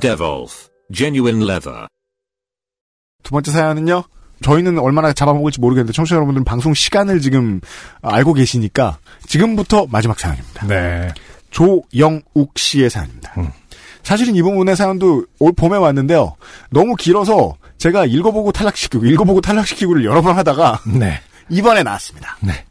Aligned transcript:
Devolf 0.00 0.68
Genuine 0.92 1.42
Leather. 1.44 1.86
두 3.22 3.30
번째 3.30 3.50
사연은요. 3.50 4.04
저희는 4.42 4.78
얼마나 4.78 5.12
잡아먹을지 5.12 5.60
모르겠는데 5.60 5.92
청취자 5.92 6.16
여러분들은 6.16 6.44
방송 6.44 6.74
시간을 6.74 7.20
지금 7.20 7.60
알고 8.02 8.34
계시니까 8.34 8.98
지금부터 9.26 9.86
마지막 9.88 10.18
사연입니다. 10.18 10.66
네. 10.66 11.08
조영욱 11.50 12.52
씨의 12.56 12.90
사연입니다. 12.90 13.34
음. 13.38 13.50
사실은 14.02 14.34
이 14.34 14.42
부분의 14.42 14.74
사연도 14.74 15.24
올 15.38 15.52
봄에 15.52 15.76
왔는데요. 15.76 16.34
너무 16.70 16.96
길어서 16.96 17.56
제가 17.78 18.04
읽어보고 18.06 18.50
탈락시키고 18.50 19.04
읽어보고 19.04 19.40
탈락시키고를 19.40 20.04
여러 20.04 20.22
번 20.22 20.36
하다가 20.36 20.80
네. 20.98 21.20
이번에 21.48 21.84
나왔습니다. 21.84 22.36
네. 22.40 22.64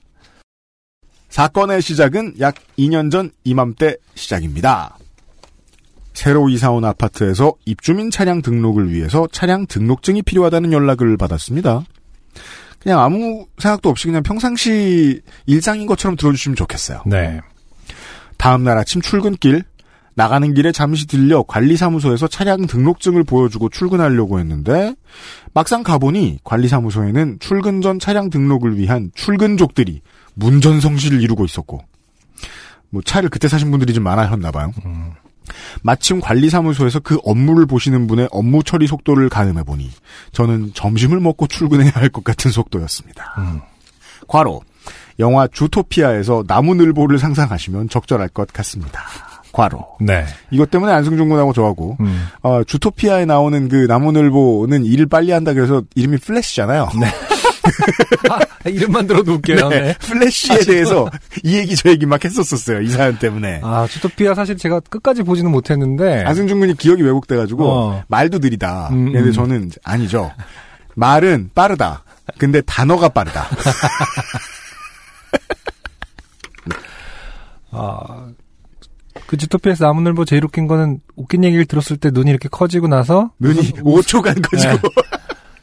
사건의 1.29 1.81
시작은 1.81 2.35
약 2.41 2.55
2년 2.77 3.09
전 3.09 3.31
이맘때 3.45 3.95
시작입니다. 4.15 4.97
새로 6.13 6.49
이사온 6.49 6.85
아파트에서 6.85 7.53
입주민 7.65 8.11
차량 8.11 8.41
등록을 8.41 8.91
위해서 8.91 9.27
차량 9.31 9.65
등록증이 9.65 10.21
필요하다는 10.23 10.73
연락을 10.73 11.17
받았습니다. 11.17 11.83
그냥 12.79 12.99
아무 12.99 13.45
생각도 13.57 13.89
없이 13.89 14.07
그냥 14.07 14.23
평상시 14.23 15.21
일상인 15.45 15.85
것처럼 15.87 16.15
들어주시면 16.15 16.55
좋겠어요. 16.55 17.03
네. 17.05 17.39
다음날 18.37 18.77
아침 18.77 19.01
출근길 19.01 19.63
나가는 20.13 20.53
길에 20.53 20.71
잠시 20.71 21.07
들려 21.07 21.43
관리사무소에서 21.43 22.27
차량 22.27 22.67
등록증을 22.67 23.23
보여주고 23.23 23.69
출근하려고 23.69 24.39
했는데 24.39 24.95
막상 25.53 25.83
가보니 25.83 26.39
관리사무소에는 26.43 27.37
출근 27.39 27.81
전 27.81 27.99
차량 27.99 28.29
등록을 28.29 28.77
위한 28.77 29.11
출근족들이 29.15 30.01
문전성시를 30.33 31.21
이루고 31.21 31.45
있었고 31.45 31.81
뭐 32.89 33.01
차를 33.03 33.29
그때 33.29 33.47
사신 33.47 33.71
분들이 33.71 33.93
좀 33.93 34.03
많아셨나 34.03 34.51
봐요. 34.51 34.73
마침 35.83 36.21
관리사무소에서 36.21 36.99
그 36.99 37.17
업무를 37.25 37.65
보시는 37.65 38.07
분의 38.07 38.29
업무 38.31 38.63
처리 38.63 38.87
속도를 38.87 39.29
가늠해 39.29 39.63
보니 39.63 39.89
저는 40.31 40.71
점심을 40.73 41.19
먹고 41.19 41.47
출근해야 41.47 41.91
할 41.93 42.09
것 42.09 42.23
같은 42.23 42.51
속도였습니다. 42.51 43.35
음. 43.37 43.61
과로 44.27 44.61
영화 45.19 45.47
주토피아에서 45.47 46.43
나무늘보를 46.47 47.19
상상하시면 47.19 47.89
적절할 47.89 48.29
것 48.29 48.51
같습니다. 48.53 49.01
과로 49.51 49.85
네. 49.99 50.25
이것 50.49 50.71
때문에 50.71 50.91
안승준 50.93 51.27
군하고 51.27 51.51
저하고 51.53 51.97
음. 51.99 52.27
어, 52.41 52.63
주토피아에 52.63 53.25
나오는 53.25 53.67
그 53.67 53.85
나무늘보는 53.87 54.85
일을 54.85 55.07
빨리 55.07 55.31
한다 55.31 55.53
그래서 55.53 55.83
이름이 55.95 56.17
플래시잖아요. 56.17 56.89
아, 58.29 58.39
이름만 58.65 59.07
들어도 59.07 59.33
웃겨요. 59.33 59.69
네, 59.69 59.81
네. 59.81 59.95
플래시에 59.99 60.59
대해서 60.59 61.09
이 61.43 61.57
얘기 61.57 61.75
저 61.75 61.89
얘기 61.89 62.05
막 62.05 62.23
했었었어요. 62.23 62.81
이 62.81 62.89
사연 62.89 63.17
때문에. 63.19 63.61
아, 63.63 63.87
주토피아 63.89 64.33
사실 64.33 64.57
제가 64.57 64.79
끝까지 64.81 65.23
보지는 65.23 65.51
못했는데. 65.51 66.23
안승준 66.25 66.59
군이 66.59 66.75
기억이 66.75 67.03
왜곡돼가지고 67.03 67.69
어. 67.69 68.03
말도 68.07 68.39
느리다. 68.39 68.89
음, 68.91 69.11
근데 69.11 69.29
음. 69.29 69.31
저는 69.31 69.67
이제 69.67 69.79
아니죠. 69.83 70.31
말은 70.95 71.51
빠르다. 71.55 72.03
근데 72.37 72.61
단어가 72.61 73.09
빠르다. 73.09 73.47
아, 77.71 78.27
그 79.27 79.37
주토피아에서 79.37 79.85
나무늘보 79.85 80.25
제일 80.25 80.43
웃긴 80.43 80.67
거는 80.67 80.99
웃긴 81.15 81.43
얘기를 81.43 81.65
들었을 81.65 81.97
때 81.97 82.09
눈이 82.11 82.29
이렇게 82.29 82.49
커지고 82.49 82.87
나서 82.87 83.31
눈이 83.39 83.73
5초간 83.81 84.41
커지고 84.49 84.89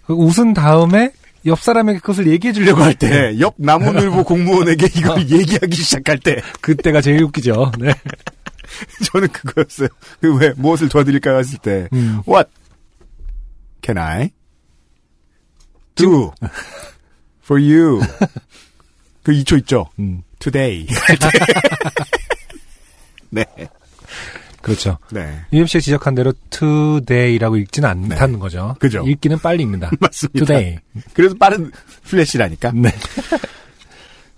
그 0.07 0.15
웃은 0.15 0.55
다음에 0.55 1.13
옆 1.47 1.61
사람에게 1.61 1.99
그것을 2.01 2.27
얘기해 2.27 2.53
주려고 2.53 2.83
할 2.83 2.95
때 2.95 3.09
네, 3.09 3.41
옆 3.41 3.55
나무늘보 3.59 4.25
공무원에게 4.25 4.87
이걸 4.97 5.21
얘기하기 5.31 5.77
시작할 5.77 6.19
때 6.19 6.41
그때가 6.61 7.01
제일 7.01 7.23
웃기죠. 7.25 7.73
네. 7.79 7.93
저는 9.13 9.29
그거였어요. 9.29 9.89
그 10.21 10.35
왜 10.37 10.53
무엇을 10.57 10.89
도와드릴까요 10.89 11.39
했을 11.39 11.59
때 11.59 11.89
음. 11.93 12.23
What 12.29 12.51
can 13.83 13.99
I 13.99 14.31
do 15.95 16.33
for 17.43 17.63
you? 17.63 18.01
그 19.23 19.33
2초 19.33 19.59
있죠. 19.61 19.87
음. 19.99 20.23
Today. 20.39 20.87
네, 23.31 23.45
그렇죠. 24.69 24.99
네, 25.11 25.41
UMC가 25.53 25.81
지적한 25.81 26.15
대로 26.15 26.33
today라고 26.51 27.57
읽지는 27.57 27.89
않다는 27.89 28.39
거죠. 28.39 28.75
네. 28.75 28.79
그죠. 28.79 29.03
읽기는 29.07 29.39
빨리 29.39 29.63
읽는다. 29.65 29.91
맞습니다. 30.01 30.45
today. 30.45 30.79
그래서 31.15 31.35
빠른 31.39 31.71
플래시라니까. 32.05 32.73
네. 32.75 32.91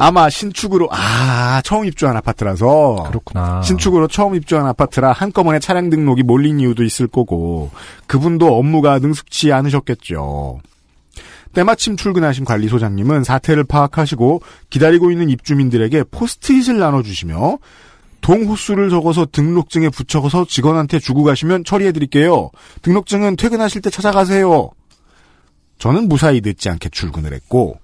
아마 0.02 0.30
신축으로 0.30 0.88
아 0.90 1.60
처음 1.62 1.84
입주한 1.84 2.16
아파트라서 2.16 3.04
그렇구나. 3.08 3.60
신축으로 3.60 4.08
처음 4.08 4.34
입주한 4.34 4.66
아파트라 4.66 5.12
한꺼번에 5.12 5.58
차량 5.58 5.90
등록이 5.90 6.22
몰린 6.22 6.58
이유도 6.58 6.84
있을 6.84 7.06
거고 7.06 7.70
그분도 8.06 8.56
업무가 8.58 8.98
능숙치 8.98 9.52
않으셨겠죠. 9.52 10.60
때마침 11.52 11.96
출근하신 11.96 12.46
관리소장님은 12.46 13.24
사태를 13.24 13.64
파악하시고 13.64 14.40
기다리고 14.70 15.10
있는 15.10 15.28
입주민들에게 15.28 16.04
포스트잇을 16.04 16.78
나눠주시며 16.78 17.58
동호수를 18.20 18.90
적어서 18.90 19.26
등록증에 19.26 19.88
붙여서 19.88 20.46
직원한테 20.46 20.98
주고 20.98 21.22
가시면 21.24 21.64
처리해드릴게요. 21.64 22.50
등록증은 22.82 23.36
퇴근하실 23.36 23.82
때 23.82 23.90
찾아가세요. 23.90 24.70
저는 25.78 26.08
무사히 26.08 26.40
늦지 26.44 26.68
않게 26.68 26.90
출근을 26.90 27.32
했고 27.32 27.78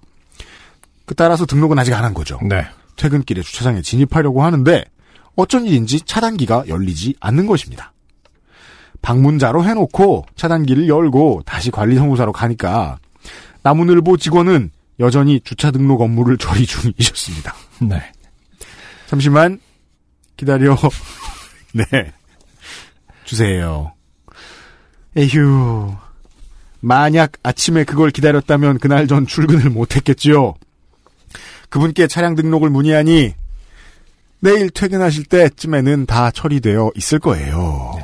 그 1.07 1.15
따라서 1.15 1.47
등록은 1.47 1.79
아직 1.79 1.95
안 1.95 2.05
한 2.05 2.13
거죠. 2.15 2.39
네. 2.43 2.67
퇴근길에 2.97 3.43
주차장에 3.43 3.83
진입하려고 3.83 4.43
하는데 4.43 4.85
어쩐 5.37 5.67
일인지 5.67 6.01
차단기가 6.01 6.65
열리지 6.69 7.15
않는 7.21 7.47
것입니다. 7.47 7.93
방문자로 9.03 9.65
해놓고 9.65 10.27
차단기를 10.35 10.89
열고 10.89 11.43
다시 11.47 11.71
관리사무소로 11.71 12.33
가니까 12.33 12.99
나무늘보 13.63 14.17
직원은 14.17 14.71
여전히 15.01 15.41
주차 15.41 15.71
등록 15.71 16.01
업무를 16.01 16.37
처리 16.39 16.67
중이셨습니다. 16.67 17.55
네. 17.83 18.03
잠시만 19.09 19.61
기다려. 20.37 20.77
네. 21.73 21.85
주세요. 23.25 23.93
에휴. 25.17 25.95
만약 26.81 27.33
아침에 27.43 27.85
그걸 27.85 28.11
기다렸다면 28.11 28.79
그날 28.79 29.07
전 29.09 29.27
출근을 29.27 29.71
못했겠지요. 29.71 30.55
그분께 31.69 32.07
차량 32.07 32.35
등록을 32.35 32.71
문의하니 32.71 33.35
내일 34.41 34.71
퇴근하실 34.71 35.25
때쯤에는 35.25 36.07
다 36.07 36.31
처리되어 36.31 36.93
있을 36.95 37.19
거예요. 37.19 37.99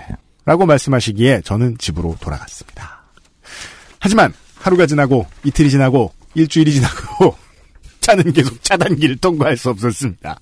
라고 0.44 0.66
말씀하시기에 0.66 1.43
저는 1.43 1.78
집으로 1.78 2.16
돌아갔습니다. 2.20 3.03
하지만 4.00 4.32
하루가 4.56 4.87
지나고 4.87 5.26
이틀이 5.44 5.70
지나고 5.70 6.12
일주일이 6.34 6.73
지나고 6.73 7.37
차는 8.00 8.32
계속 8.32 8.61
차단기를 8.64 9.19
통과할 9.19 9.56
수 9.56 9.70
없었습니다. 9.70 10.40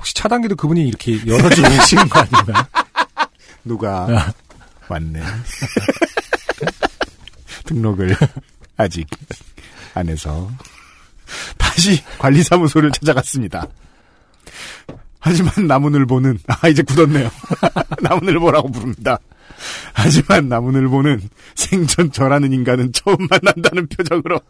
혹시 0.00 0.14
차단기도 0.14 0.56
그분이 0.56 0.88
이렇게 0.88 1.18
열어주고 1.26 1.68
계시는 1.68 2.08
거 2.08 2.20
아닌가? 2.20 2.66
누가 3.62 4.32
왔네. 4.88 5.20
등록을 7.66 8.16
아직 8.78 9.06
안 9.92 10.08
해서 10.08 10.50
다시 11.58 12.02
관리사무소를 12.18 12.92
찾아갔습니다. 12.92 13.66
하지만 15.18 15.66
나무늘보는 15.66 16.38
아 16.46 16.68
이제 16.68 16.82
굳었네요. 16.82 17.30
나무늘보라고 18.00 18.70
부릅니다. 18.70 19.18
하지만 19.92 20.48
나무늘보는 20.48 21.28
생전 21.56 22.10
저라는 22.10 22.54
인간은 22.54 22.92
처음 22.94 23.18
만난다는 23.28 23.86
표정으로 23.88 24.40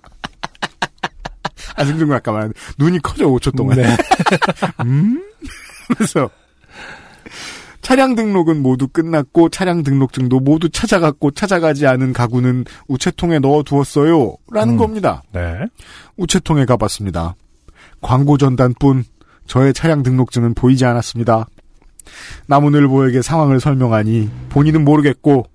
아승준 1.74 2.12
아까 2.12 2.30
말한 2.30 2.52
눈이 2.78 3.00
커져 3.00 3.26
5초 3.26 3.56
동안 3.56 3.78
네. 3.78 3.96
음? 4.84 5.24
그래서 5.94 6.30
차량 7.82 8.14
등록은 8.14 8.62
모두 8.62 8.88
끝났고 8.88 9.48
차량 9.48 9.82
등록증도 9.82 10.40
모두 10.40 10.68
찾아갔고 10.68 11.32
찾아가지 11.32 11.86
않은 11.86 12.12
가구는 12.12 12.64
우체통에 12.88 13.38
넣어두었어요. 13.38 14.36
라는 14.50 14.74
음. 14.74 14.78
겁니다. 14.78 15.22
네. 15.32 15.66
우체통에 16.16 16.66
가봤습니다. 16.66 17.34
광고 18.00 18.38
전단뿐 18.38 19.04
저의 19.46 19.74
차량 19.74 20.02
등록증은 20.02 20.54
보이지 20.54 20.84
않았습니다. 20.84 21.46
나무늘보에게 22.46 23.22
상황을 23.22 23.60
설명하니 23.60 24.30
본인은 24.50 24.84
모르겠고 24.84 25.46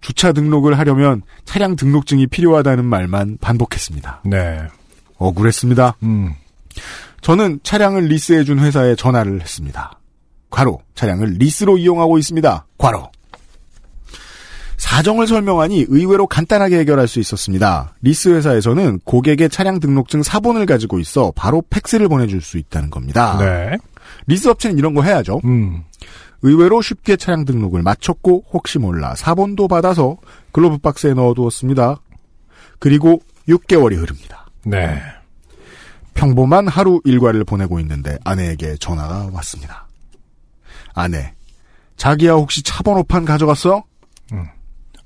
주차 0.00 0.32
등록을 0.32 0.78
하려면 0.78 1.22
차량 1.44 1.76
등록증이 1.76 2.26
필요하다는 2.26 2.84
말만 2.84 3.38
반복했습니다. 3.40 4.22
네. 4.24 4.66
억울했습니다. 5.18 5.96
음. 6.02 6.34
저는 7.26 7.58
차량을 7.64 8.04
리스해준 8.04 8.60
회사에 8.60 8.94
전화를 8.94 9.40
했습니다. 9.40 9.98
괄호 10.48 10.78
차량을 10.94 11.38
리스로 11.38 11.76
이용하고 11.76 12.18
있습니다. 12.18 12.66
괄호 12.78 13.10
사정을 14.76 15.26
설명하니 15.26 15.86
의외로 15.88 16.28
간단하게 16.28 16.78
해결할 16.78 17.08
수 17.08 17.18
있었습니다. 17.18 17.96
리스 18.00 18.28
회사에서는 18.28 19.00
고객의 19.02 19.48
차량 19.48 19.80
등록증 19.80 20.22
사본을 20.22 20.66
가지고 20.66 21.00
있어 21.00 21.32
바로 21.34 21.64
팩스를 21.68 22.06
보내줄 22.06 22.42
수 22.42 22.58
있다는 22.58 22.90
겁니다. 22.90 23.36
네. 23.40 23.76
리스 24.28 24.46
업체는 24.46 24.78
이런 24.78 24.94
거 24.94 25.02
해야죠. 25.02 25.40
음. 25.46 25.82
의외로 26.42 26.80
쉽게 26.80 27.16
차량 27.16 27.44
등록을 27.44 27.82
마쳤고 27.82 28.44
혹시 28.52 28.78
몰라 28.78 29.16
사본도 29.16 29.66
받아서 29.66 30.16
glove 30.52 30.78
box에 30.78 31.12
넣어두었습니다. 31.14 31.96
그리고 32.78 33.20
6개월이 33.48 33.96
흐릅니다. 33.96 34.46
네. 34.64 35.02
평범한 36.16 36.66
하루 36.66 37.00
일과를 37.04 37.44
보내고 37.44 37.78
있는데 37.80 38.18
아내에게 38.24 38.76
전화가 38.78 39.28
왔습니다. 39.32 39.86
아내, 40.94 41.34
자기야 41.96 42.32
혹시 42.32 42.62
차 42.62 42.82
번호판 42.82 43.24
가져갔어? 43.24 43.84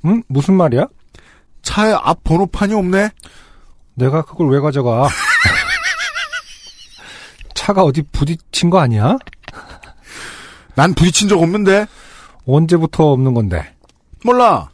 음? 0.04 0.22
무슨 0.28 0.54
말이야? 0.54 0.86
차에 1.62 1.92
앞 1.92 2.24
번호판이 2.24 2.72
없네? 2.74 3.10
내가 3.94 4.22
그걸 4.22 4.48
왜 4.50 4.60
가져가? 4.60 5.08
차가 7.54 7.82
어디 7.82 8.02
부딪힌 8.02 8.70
거 8.70 8.78
아니야? 8.78 9.18
난 10.74 10.94
부딪힌 10.94 11.28
적 11.28 11.42
없는데? 11.42 11.86
언제부터 12.46 13.12
없는 13.12 13.34
건데? 13.34 13.74
몰라. 14.24 14.70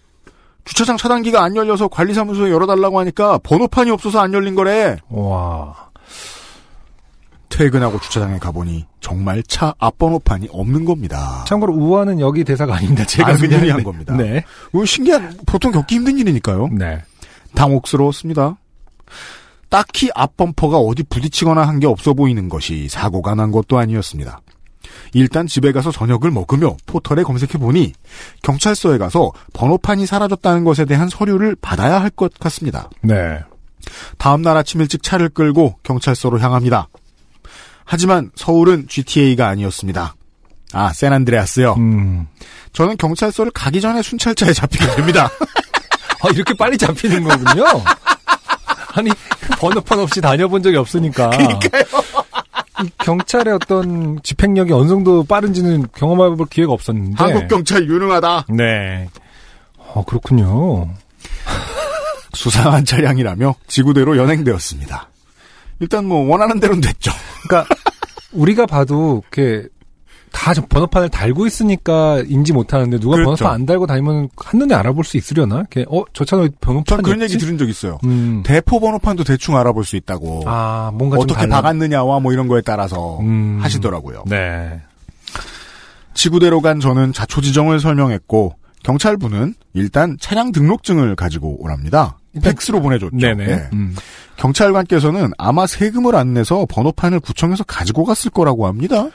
주차장 0.65 0.97
차단기가 0.97 1.43
안 1.43 1.57
열려서 1.57 1.89
관리사무소에 1.89 2.51
열어달라고 2.51 2.99
하니까 3.01 3.39
번호판이 3.39 3.91
없어서 3.91 4.21
안 4.21 4.33
열린 4.33 4.55
거래. 4.55 4.97
와. 5.09 5.86
퇴근하고 7.57 7.99
주차장에 8.01 8.39
가보니 8.39 8.85
정말 9.01 9.43
차 9.43 9.75
앞번호판이 9.79 10.49
없는 10.51 10.85
겁니다. 10.85 11.45
참고로 11.49 11.73
우아는 11.75 12.21
여기 12.21 12.45
대사가 12.45 12.77
아닙니다. 12.77 13.05
제가 13.07 13.31
아, 13.33 13.37
그냥 13.37 13.61
한 13.71 13.77
네. 13.79 13.83
겁니다. 13.83 14.15
네. 14.17 14.45
뭐 14.73 14.85
신기한 14.85 15.39
보통 15.47 15.73
겪기 15.73 15.95
힘든 15.97 16.19
일이니까요. 16.19 16.69
네. 16.73 17.03
당혹스러웠습니다. 17.55 18.57
딱히 19.71 20.11
앞범퍼가 20.15 20.77
어디 20.79 21.03
부딪히거나 21.05 21.67
한 21.67 21.81
게 21.81 21.87
없어 21.87 22.13
보이는 22.15 22.49
것이 22.49 22.89
사고가 22.89 23.35
난 23.35 23.51
것도 23.51 23.79
아니었습니다. 23.79 24.41
일단 25.15 25.47
집에 25.47 25.73
가서 25.73 25.91
저녁을 25.91 26.31
먹으며 26.31 26.77
포털에 26.87 27.23
검색해 27.23 27.55
보니 27.59 27.93
경찰서에 28.43 28.99
가서 28.99 29.33
번호판이 29.55 30.07
사라졌다는 30.07 30.65
것에 30.65 30.85
대한 30.85 31.09
서류를 31.09 31.57
받아야 31.61 32.01
할 32.01 32.11
것 32.11 32.33
같습니다. 32.39 32.91
네. 33.03 33.41
다음 34.19 34.43
날 34.43 34.57
아침 34.57 34.81
일찍 34.81 35.03
차를 35.03 35.29
끌고 35.31 35.77
경찰서로 35.83 36.39
향합니다. 36.41 36.89
하지만 37.87 38.31
서울은 38.35 38.87
GTA가 38.89 39.49
아니었습니다. 39.49 40.15
아, 40.73 40.93
샌안드레아스요. 40.93 41.75
음. 41.79 42.27
저는 42.73 42.97
경찰서를 42.99 43.53
가기 43.53 43.81
전에 43.81 44.03
순찰차에 44.03 44.53
잡히게 44.53 44.97
됩니다. 44.97 45.31
아, 46.23 46.29
이렇게 46.35 46.53
빨리 46.55 46.77
잡히는 46.77 47.25
거군요? 47.25 47.65
아니, 48.95 49.11
번호판 49.59 50.01
없이 50.01 50.21
다녀본 50.21 50.63
적이 50.63 50.77
없으니까. 50.79 51.31
그러니까요. 51.31 51.85
이 52.83 52.91
경찰의 52.99 53.55
어떤 53.55 54.21
집행력이 54.23 54.73
어느 54.73 54.89
정도 54.89 55.23
빠른지는 55.25 55.87
경험해볼 55.95 56.49
기회가 56.49 56.73
없었는데. 56.73 57.15
한국 57.17 57.49
경찰 57.49 57.87
유능하다. 57.87 58.47
네. 58.51 59.09
어, 59.79 60.05
그렇군요. 60.05 60.89
수상한 62.35 62.85
차량이라며 62.85 63.55
지구대로 63.67 64.17
연행되었습니다. 64.17 65.09
일단 65.81 66.07
뭐 66.07 66.29
원하는 66.29 66.61
대로는 66.61 66.81
됐죠. 66.81 67.13
그러니까 67.47 67.75
우리가 68.33 68.67
봐도 68.67 69.23
이렇게 69.33 69.69
다 70.33 70.53
번호판을 70.53 71.09
달고 71.09 71.47
있으니까 71.47 72.23
인지 72.27 72.53
못하는데 72.53 72.99
누가 72.99 73.17
그렇죠. 73.17 73.37
번호판 73.37 73.55
안 73.61 73.67
달고 73.67 73.87
다니면 73.87 74.29
한눈에 74.37 74.75
알아볼 74.75 75.05
수 75.05 75.17
있으려나? 75.17 75.57
이렇게 75.61 75.87
어저 75.89 76.25
차는 76.25 76.45
왜전 76.45 76.57
번호판이 76.61 77.03
그런? 77.03 77.23
얘기 77.23 77.39
들은 77.39 77.57
적 77.57 77.69
있어요. 77.69 77.99
음. 78.05 78.43
대포 78.45 78.81
번호판도 78.81 79.25
대충 79.25 79.57
알아볼 79.57 79.85
수 79.85 79.97
있다고. 79.97 80.43
아 80.47 80.91
뭔가 80.95 81.17
좀 81.17 81.25
어떻게 81.25 81.41
달라. 81.41 81.63
박았느냐와 81.63 82.21
뭐 82.21 82.33
이런 82.33 82.49
거에 82.49 82.61
따라서 82.61 83.19
음. 83.21 83.59
하시더라고요. 83.63 84.25
네. 84.27 84.81
지구대로 86.13 86.61
간 86.61 86.81
저는 86.81 87.13
자초지정을 87.13 87.81
설명했고 87.81 88.55
경찰분은 88.83 89.55
일단 89.75 90.17
차량 90.21 90.53
등록증을 90.53 91.17
가지고 91.17 91.63
오랍니다. 91.63 92.19
팩스로 92.43 92.81
보내줬죠. 92.81 93.17
네네. 93.17 93.45
예. 93.45 93.69
음. 93.73 93.95
경찰관께서는 94.37 95.33
아마 95.39 95.67
세금을 95.67 96.15
안 96.15 96.35
내서 96.35 96.67
번호판을 96.69 97.21
구청에서 97.21 97.65
가지고 97.65 98.05
갔을 98.05 98.31
거라고 98.31 98.67
합니다. 98.67 99.09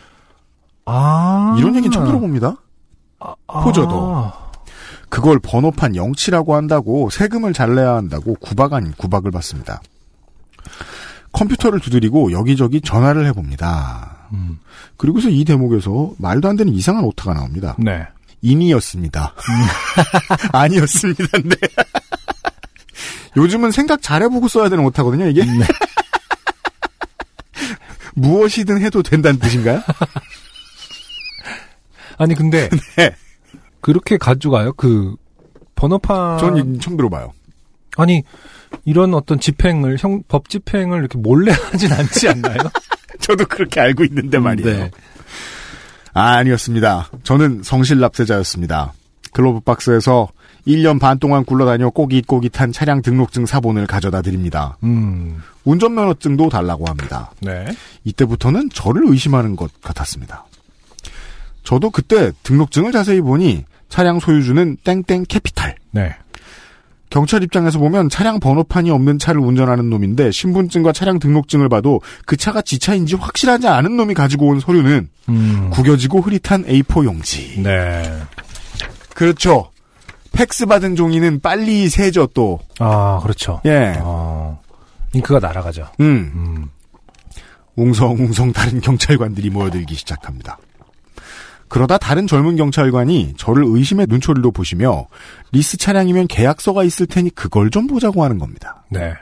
아 0.85 1.55
이런 1.59 1.75
얘기는 1.75 1.91
처음 1.91 2.05
들어봅니다. 2.05 2.55
포저도. 3.47 4.31
그걸 5.09 5.39
번호판 5.39 5.95
영치라고 5.95 6.55
한다고 6.55 7.09
세금을 7.09 7.53
잘 7.53 7.75
내야 7.75 7.95
한다고 7.95 8.35
구박 8.35 8.73
아닌 8.73 8.93
구박을 8.97 9.29
받습니다. 9.31 9.81
컴퓨터를 11.33 11.79
두드리고 11.79 12.31
여기저기 12.31 12.81
전화를 12.81 13.25
해봅니다. 13.27 14.27
음. 14.33 14.59
그리고서 14.97 15.29
이 15.29 15.43
대목에서 15.43 16.11
말도 16.17 16.47
안 16.47 16.55
되는 16.55 16.73
이상한 16.73 17.03
오타가 17.03 17.33
나옵니다. 17.33 17.75
네. 17.77 18.05
인이었습니다. 18.41 19.33
아니었습니다. 20.53 21.23
네. 21.43 21.55
요즘은 23.37 23.71
생각 23.71 24.01
잘해보고 24.01 24.47
써야 24.47 24.69
되는 24.69 24.83
오타거든요, 24.85 25.27
이게. 25.27 25.43
무엇이든 28.15 28.81
해도 28.81 29.01
된다는 29.03 29.39
뜻인가요? 29.39 29.81
아니 32.17 32.35
근데 32.35 32.69
네. 32.97 33.15
그렇게 33.79 34.17
가져가요? 34.17 34.73
그 34.73 35.15
번호판 35.75 36.37
전 36.37 36.57
이- 36.57 36.79
처음 36.79 36.97
들어봐요. 36.97 37.33
아니 37.97 38.23
이런 38.85 39.13
어떤 39.13 39.39
집행을 39.39 39.97
형 39.99 40.23
법 40.27 40.49
집행을 40.49 40.99
이렇게 40.99 41.17
몰래 41.17 41.51
하진 41.51 41.91
않지 41.91 42.29
않나요? 42.29 42.57
저도 43.19 43.45
그렇게 43.45 43.79
알고 43.79 44.03
있는데 44.05 44.39
말이에요. 44.39 44.77
네. 44.77 44.91
아, 46.13 46.33
아니었습니다. 46.35 47.09
저는 47.23 47.63
성실납세자였습니다. 47.63 48.93
glove 49.31 49.61
box에서 49.61 50.29
1년 50.67 50.99
반 50.99 51.17
동안 51.19 51.43
굴러다녀 51.43 51.89
꼬깃꼬깃한 51.89 52.71
차량 52.71 53.01
등록증 53.01 53.45
사본을 53.45 53.87
가져다 53.87 54.21
드립니다. 54.21 54.77
음. 54.83 55.41
운전면허증도 55.63 56.49
달라고 56.49 56.85
합니다. 56.85 57.31
네. 57.39 57.65
이때부터는 58.03 58.69
저를 58.73 59.03
의심하는 59.05 59.55
것 59.55 59.71
같았습니다. 59.81 60.45
저도 61.63 61.89
그때 61.89 62.31
등록증을 62.43 62.91
자세히 62.91 63.21
보니 63.21 63.65
차량 63.89 64.19
소유주는 64.19 64.77
땡땡 64.83 65.25
캐피탈. 65.27 65.75
네. 65.91 66.15
경찰 67.09 67.43
입장에서 67.43 67.77
보면 67.77 68.09
차량 68.09 68.39
번호판이 68.39 68.89
없는 68.89 69.19
차를 69.19 69.41
운전하는 69.41 69.89
놈인데 69.89 70.31
신분증과 70.31 70.93
차량 70.93 71.19
등록증을 71.19 71.67
봐도 71.67 72.01
그 72.25 72.37
차가 72.37 72.61
지 72.61 72.79
차인지 72.79 73.15
확실하지 73.15 73.67
않은 73.67 73.97
놈이 73.97 74.13
가지고 74.13 74.47
온 74.47 74.61
서류는 74.61 75.09
음. 75.27 75.69
구겨지고 75.71 76.21
흐릿한 76.21 76.65
A4 76.65 77.03
용지. 77.03 77.61
네. 77.61 78.01
그렇죠. 79.13 79.71
팩스 80.33 80.65
받은 80.65 80.95
종이는 80.95 81.39
빨리 81.41 81.89
세죠 81.89 82.27
또. 82.27 82.59
아 82.79 83.19
그렇죠. 83.21 83.61
예. 83.65 83.95
어. 83.99 84.59
잉크가 85.13 85.39
날아가죠. 85.39 85.87
음. 85.99 86.31
음. 86.35 86.69
웅성웅성 87.75 88.51
다른 88.53 88.79
경찰관들이 88.81 89.49
모여들기 89.49 89.95
시작합니다. 89.95 90.57
그러다 91.67 91.97
다른 91.97 92.27
젊은 92.27 92.57
경찰관이 92.57 93.35
저를 93.37 93.63
의심의 93.65 94.07
눈초리로 94.09 94.51
보시며 94.51 95.07
리스 95.53 95.77
차량이면 95.77 96.27
계약서가 96.27 96.83
있을 96.83 97.05
테니 97.07 97.29
그걸 97.29 97.69
좀 97.69 97.87
보자고 97.87 98.23
하는 98.23 98.39
겁니다. 98.39 98.83
네. 98.89 99.13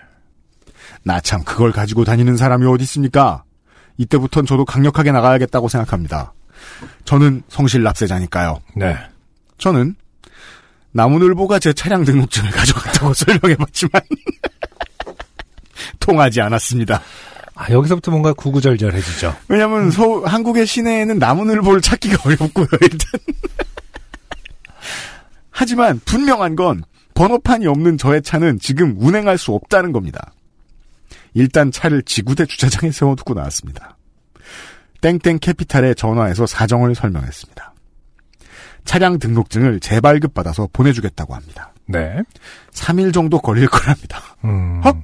나 1.03 1.19
참 1.21 1.43
그걸 1.43 1.71
가지고 1.71 2.03
다니는 2.05 2.37
사람이 2.37 2.65
어디 2.65 2.83
있습니까? 2.83 3.43
이때부턴 3.97 4.45
저도 4.45 4.65
강력하게 4.65 5.11
나가야겠다고 5.11 5.67
생각합니다. 5.69 6.33
저는 7.05 7.43
성실 7.49 7.83
납세자니까요. 7.83 8.59
네. 8.75 8.97
저는 9.59 9.95
나무늘보가 10.91 11.59
제 11.59 11.73
차량 11.73 12.03
등록증을 12.03 12.49
가져갔다고 12.51 13.13
설명해봤지만 13.13 14.01
통하지 15.99 16.41
않았습니다. 16.41 17.01
아 17.55 17.71
여기서부터 17.71 18.11
뭔가 18.11 18.33
구구절절해지죠. 18.33 19.35
왜냐하면 19.49 19.91
서울 19.91 20.25
한국의 20.25 20.65
시내에는 20.65 21.19
나무늘보를 21.19 21.81
찾기가 21.81 22.23
어렵고요. 22.25 22.67
일단 22.81 22.99
하지만 25.51 25.99
분명한 26.05 26.55
건 26.55 26.83
번호판이 27.13 27.67
없는 27.67 27.97
저의 27.97 28.21
차는 28.21 28.59
지금 28.59 28.95
운행할 28.97 29.37
수 29.37 29.51
없다는 29.51 29.91
겁니다. 29.91 30.31
일단 31.33 31.69
차를 31.69 32.01
지구대 32.03 32.45
주차장에 32.45 32.91
세워두고 32.91 33.33
나왔습니다. 33.33 33.97
땡땡 35.01 35.39
캐피탈에 35.39 35.93
전화해서 35.95 36.45
사정을 36.45 36.95
설명했습니다. 36.95 37.73
차량 38.89 39.19
등록증을 39.19 39.81
재발급 39.81 40.33
받아서 40.33 40.67
보내주겠다고 40.73 41.35
합니다. 41.35 41.73
네. 41.85 42.23
3일 42.73 43.13
정도 43.13 43.39
걸릴 43.39 43.67
거랍니다. 43.67 44.19
음. 44.43 44.81
헉? 44.83 44.97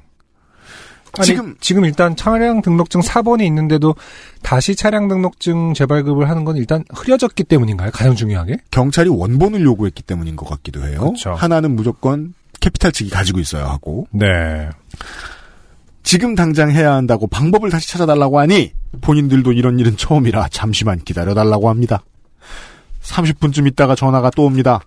아니, 1.19 1.25
지금- 1.27 1.55
지금 1.61 1.85
일단 1.85 2.15
차량 2.15 2.63
등록증 2.63 3.01
4번이 3.01 3.45
있는데도 3.45 3.93
다시 4.41 4.75
차량 4.75 5.07
등록증 5.07 5.75
재발급을 5.75 6.27
하는 6.27 6.45
건 6.45 6.57
일단 6.57 6.83
흐려졌기 6.95 7.43
때문인가요? 7.43 7.91
가장 7.91 8.15
중요하게? 8.15 8.57
경찰이 8.71 9.07
원본을 9.09 9.61
요구했기 9.61 10.01
때문인 10.01 10.35
것 10.35 10.49
같기도 10.49 10.83
해요. 10.83 11.01
그렇죠. 11.01 11.35
하나는 11.35 11.75
무조건 11.75 12.33
캐피탈 12.61 12.91
측이 12.91 13.11
가지고 13.11 13.37
있어야 13.39 13.67
하고 13.69 14.07
네. 14.09 14.67
지금 16.01 16.33
당장 16.33 16.71
해야 16.71 16.93
한다고 16.93 17.27
방법을 17.27 17.69
다시 17.69 17.87
찾아달라고 17.91 18.39
하니 18.39 18.73
본인들도 19.01 19.51
이런 19.53 19.77
일은 19.79 19.95
처음이라 19.95 20.47
잠시만 20.49 21.01
기다려달라고 21.03 21.69
합니다. 21.69 22.01
30분쯤 23.05 23.67
있다가 23.67 23.95
전화가 23.95 24.29
또 24.31 24.45
옵니다. 24.45 24.81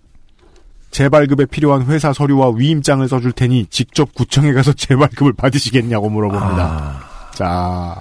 재발급에 0.91 1.47
필요한 1.47 1.87
회사 1.87 2.13
서류와 2.13 2.53
위임장을 2.57 3.07
써줄 3.09 3.33
테니 3.33 3.67
직접 3.67 4.15
구청에 4.15 4.53
가서 4.53 4.73
재발급을 4.75 5.33
받으시겠냐고 5.35 6.09
물어봅니다. 6.09 6.63
아, 6.63 7.31
자, 7.35 8.01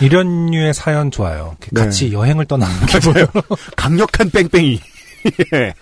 이런 0.00 0.46
류의 0.46 0.72
사연 0.74 1.10
좋아요. 1.10 1.56
네. 1.70 1.80
같이 1.80 2.12
여행을 2.12 2.46
떠나는 2.46 2.86
게 2.86 2.98
맞아요. 2.98 3.26
강력한 3.76 4.30
뺑뺑이. 4.30 4.80
예. 5.54 5.74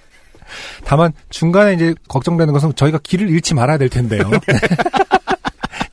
다만 0.84 1.12
중간에 1.28 1.74
이제 1.74 1.94
걱정되는 2.08 2.52
것은 2.52 2.74
저희가 2.74 2.98
길을 3.02 3.28
잃지 3.30 3.54
말아야 3.54 3.78
될 3.78 3.88
텐데요. 3.88 4.22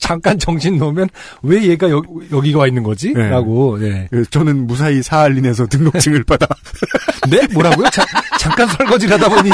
잠깐 0.08 0.40
정신 0.40 0.78
놓으면 0.78 1.10
왜 1.44 1.64
얘가 1.64 1.90
여, 1.90 2.02
여기가 2.32 2.60
와 2.60 2.68
있는 2.68 2.82
거지? 2.82 3.12
네. 3.14 3.30
라고. 3.30 3.78
네. 3.78 4.08
그래서 4.10 4.30
저는 4.30 4.66
무사히 4.66 5.04
사할린에서 5.04 5.68
등록증을 5.68 6.24
받아 6.26 6.48
네? 7.30 7.46
뭐라고요? 7.54 7.90
자, 7.90 8.06
잠깐 8.40 8.68
설거지를 8.70 9.16
하다 9.20 9.28
보니. 9.36 9.50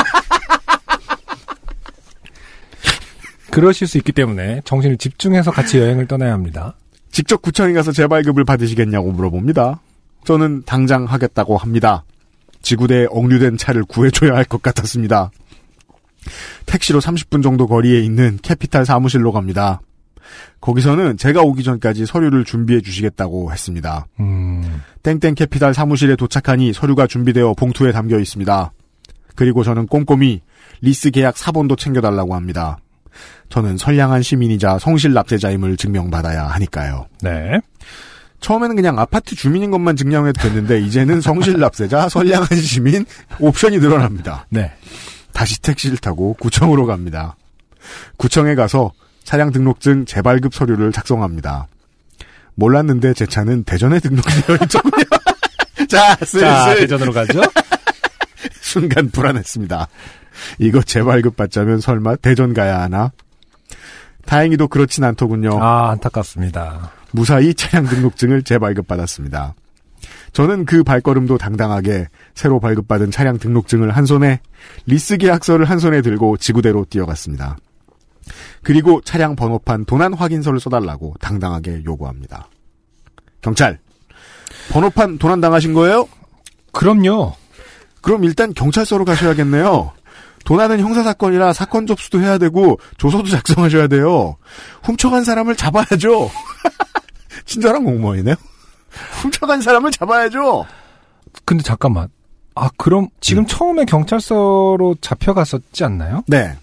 그러실 3.49 3.87
수 3.87 3.97
있기 3.97 4.11
때문에 4.11 4.61
정신을 4.63 4.97
집중해서 4.97 5.49
같이 5.51 5.79
여행을 5.79 6.07
떠나야 6.07 6.33
합니다. 6.33 6.75
직접 7.11 7.41
구청에 7.41 7.73
가서 7.73 7.91
재발급을 7.91 8.43
받으시겠냐고 8.45 9.11
물어봅니다. 9.11 9.79
저는 10.25 10.63
당장 10.65 11.05
하겠다고 11.05 11.57
합니다. 11.57 12.03
지구대에 12.61 13.07
억류된 13.09 13.57
차를 13.57 13.83
구해줘야 13.85 14.35
할 14.35 14.45
것 14.45 14.61
같았습니다. 14.61 15.31
택시로 16.67 16.99
30분 17.01 17.41
정도 17.43 17.65
거리에 17.67 17.99
있는 18.01 18.37
캐피탈 18.41 18.85
사무실로 18.85 19.31
갑니다. 19.31 19.81
거기서는 20.61 21.17
제가 21.17 21.41
오기 21.41 21.63
전까지 21.63 22.05
서류를 22.05 22.45
준비해 22.45 22.81
주시겠다고 22.81 23.51
했습니다. 23.51 24.05
음, 24.19 24.81
땡땡 25.03 25.35
캐피탈 25.35 25.73
사무실에 25.73 26.15
도착하니 26.15 26.73
서류가 26.73 27.07
준비되어 27.07 27.53
봉투에 27.53 27.91
담겨 27.91 28.19
있습니다. 28.19 28.71
그리고 29.35 29.63
저는 29.63 29.87
꼼꼼히 29.87 30.41
리스 30.81 31.11
계약 31.11 31.37
사본도 31.37 31.75
챙겨달라고 31.75 32.35
합니다. 32.35 32.77
저는 33.49 33.77
선량한 33.77 34.21
시민이자 34.21 34.79
성실 34.79 35.13
납세자임을 35.13 35.77
증명받아야 35.77 36.47
하니까요. 36.47 37.07
네. 37.21 37.59
처음에는 38.39 38.75
그냥 38.75 38.99
아파트 38.99 39.35
주민인 39.35 39.71
것만 39.71 39.95
증명해도 39.95 40.41
됐는데 40.41 40.81
이제는 40.81 41.21
성실 41.21 41.59
납세자, 41.59 42.09
선량한 42.09 42.47
시민 42.57 43.05
옵션이 43.39 43.79
늘어납니다. 43.79 44.47
네. 44.49 44.71
다시 45.33 45.61
택시를 45.61 45.97
타고 45.97 46.33
구청으로 46.33 46.85
갑니다. 46.85 47.35
구청에 48.17 48.55
가서 48.55 48.91
차량 49.23 49.51
등록증 49.51 50.05
재발급 50.05 50.53
서류를 50.53 50.91
작성합니다. 50.91 51.67
몰랐는데 52.55 53.13
제 53.13 53.25
차는 53.25 53.63
대전에 53.63 53.99
등록되어 53.99 54.55
있더군요. 54.63 55.03
자, 55.89 56.15
슬슬 56.17 56.41
자, 56.41 56.75
대전으로 56.75 57.11
가죠. 57.11 57.41
순간 58.61 59.09
불안했습니다. 59.09 59.87
이거 60.59 60.81
재발급 60.81 61.35
받자면 61.35 61.79
설마 61.79 62.17
대전 62.17 62.53
가야 62.53 62.81
하나? 62.81 63.11
다행히도 64.25 64.67
그렇진 64.67 65.03
않더군요. 65.03 65.61
아, 65.61 65.91
안타깝습니다. 65.91 66.91
무사히 67.11 67.53
차량 67.53 67.85
등록증을 67.85 68.43
재발급 68.43 68.87
받았습니다. 68.87 69.53
저는 70.31 70.65
그 70.65 70.83
발걸음도 70.83 71.37
당당하게 71.37 72.07
새로 72.33 72.59
발급받은 72.59 73.11
차량 73.11 73.37
등록증을 73.37 73.91
한 73.91 74.05
손에 74.05 74.39
리스 74.85 75.17
계약서를 75.17 75.65
한 75.69 75.79
손에 75.79 76.01
들고 76.01 76.37
지구대로 76.37 76.85
뛰어갔습니다. 76.89 77.57
그리고 78.61 79.01
차량 79.01 79.35
번호판 79.35 79.85
도난 79.85 80.13
확인서를 80.13 80.59
써달라고 80.59 81.15
당당하게 81.19 81.83
요구합니다. 81.85 82.47
경찰, 83.41 83.79
번호판 84.71 85.17
도난 85.17 85.41
당하신 85.41 85.73
거예요? 85.73 86.07
그럼요. 86.71 87.33
그럼 88.01 88.23
일단 88.23 88.53
경찰서로 88.53 89.05
가셔야겠네요. 89.05 89.93
도난은 90.45 90.79
형사사건이라 90.79 91.53
사건 91.53 91.87
접수도 91.87 92.19
해야 92.19 92.37
되고 92.37 92.79
조서도 92.97 93.29
작성하셔야 93.29 93.87
돼요. 93.87 94.35
훔쳐간 94.83 95.23
사람을 95.23 95.55
잡아야죠. 95.55 96.29
친절한 97.45 97.83
공무원이네요. 97.83 98.35
훔쳐간 99.21 99.61
사람을 99.61 99.91
잡아야죠. 99.91 100.65
근데 101.45 101.63
잠깐만. 101.63 102.09
아, 102.55 102.69
그럼 102.77 103.07
지금 103.19 103.47
처음에 103.47 103.85
경찰서로 103.85 104.97
잡혀갔었지 105.01 105.83
않나요? 105.83 106.23
네, 106.27 106.55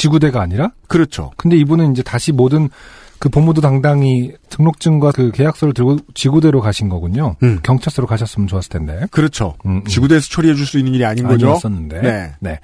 지구대가 0.00 0.40
아니라? 0.40 0.70
그렇죠. 0.88 1.30
근데 1.36 1.56
이분은 1.58 1.92
이제 1.92 2.02
다시 2.02 2.32
모든 2.32 2.70
그 3.18 3.28
법무도 3.28 3.60
당당히 3.60 4.32
등록증과 4.48 5.12
그 5.12 5.30
계약서를 5.30 5.74
들고 5.74 5.98
지구대로 6.14 6.62
가신 6.62 6.88
거군요. 6.88 7.36
음. 7.42 7.60
경찰서로 7.62 8.06
가셨으면 8.08 8.48
좋았을 8.48 8.70
텐데. 8.70 9.06
그렇죠. 9.10 9.56
음, 9.66 9.76
음. 9.76 9.84
지구대에서 9.84 10.28
처리해 10.30 10.54
줄 10.54 10.64
수 10.66 10.78
있는 10.78 10.94
일이 10.94 11.04
아닌 11.04 11.26
거죠. 11.28 11.48
아니었었는데. 11.48 12.34
네. 12.40 12.60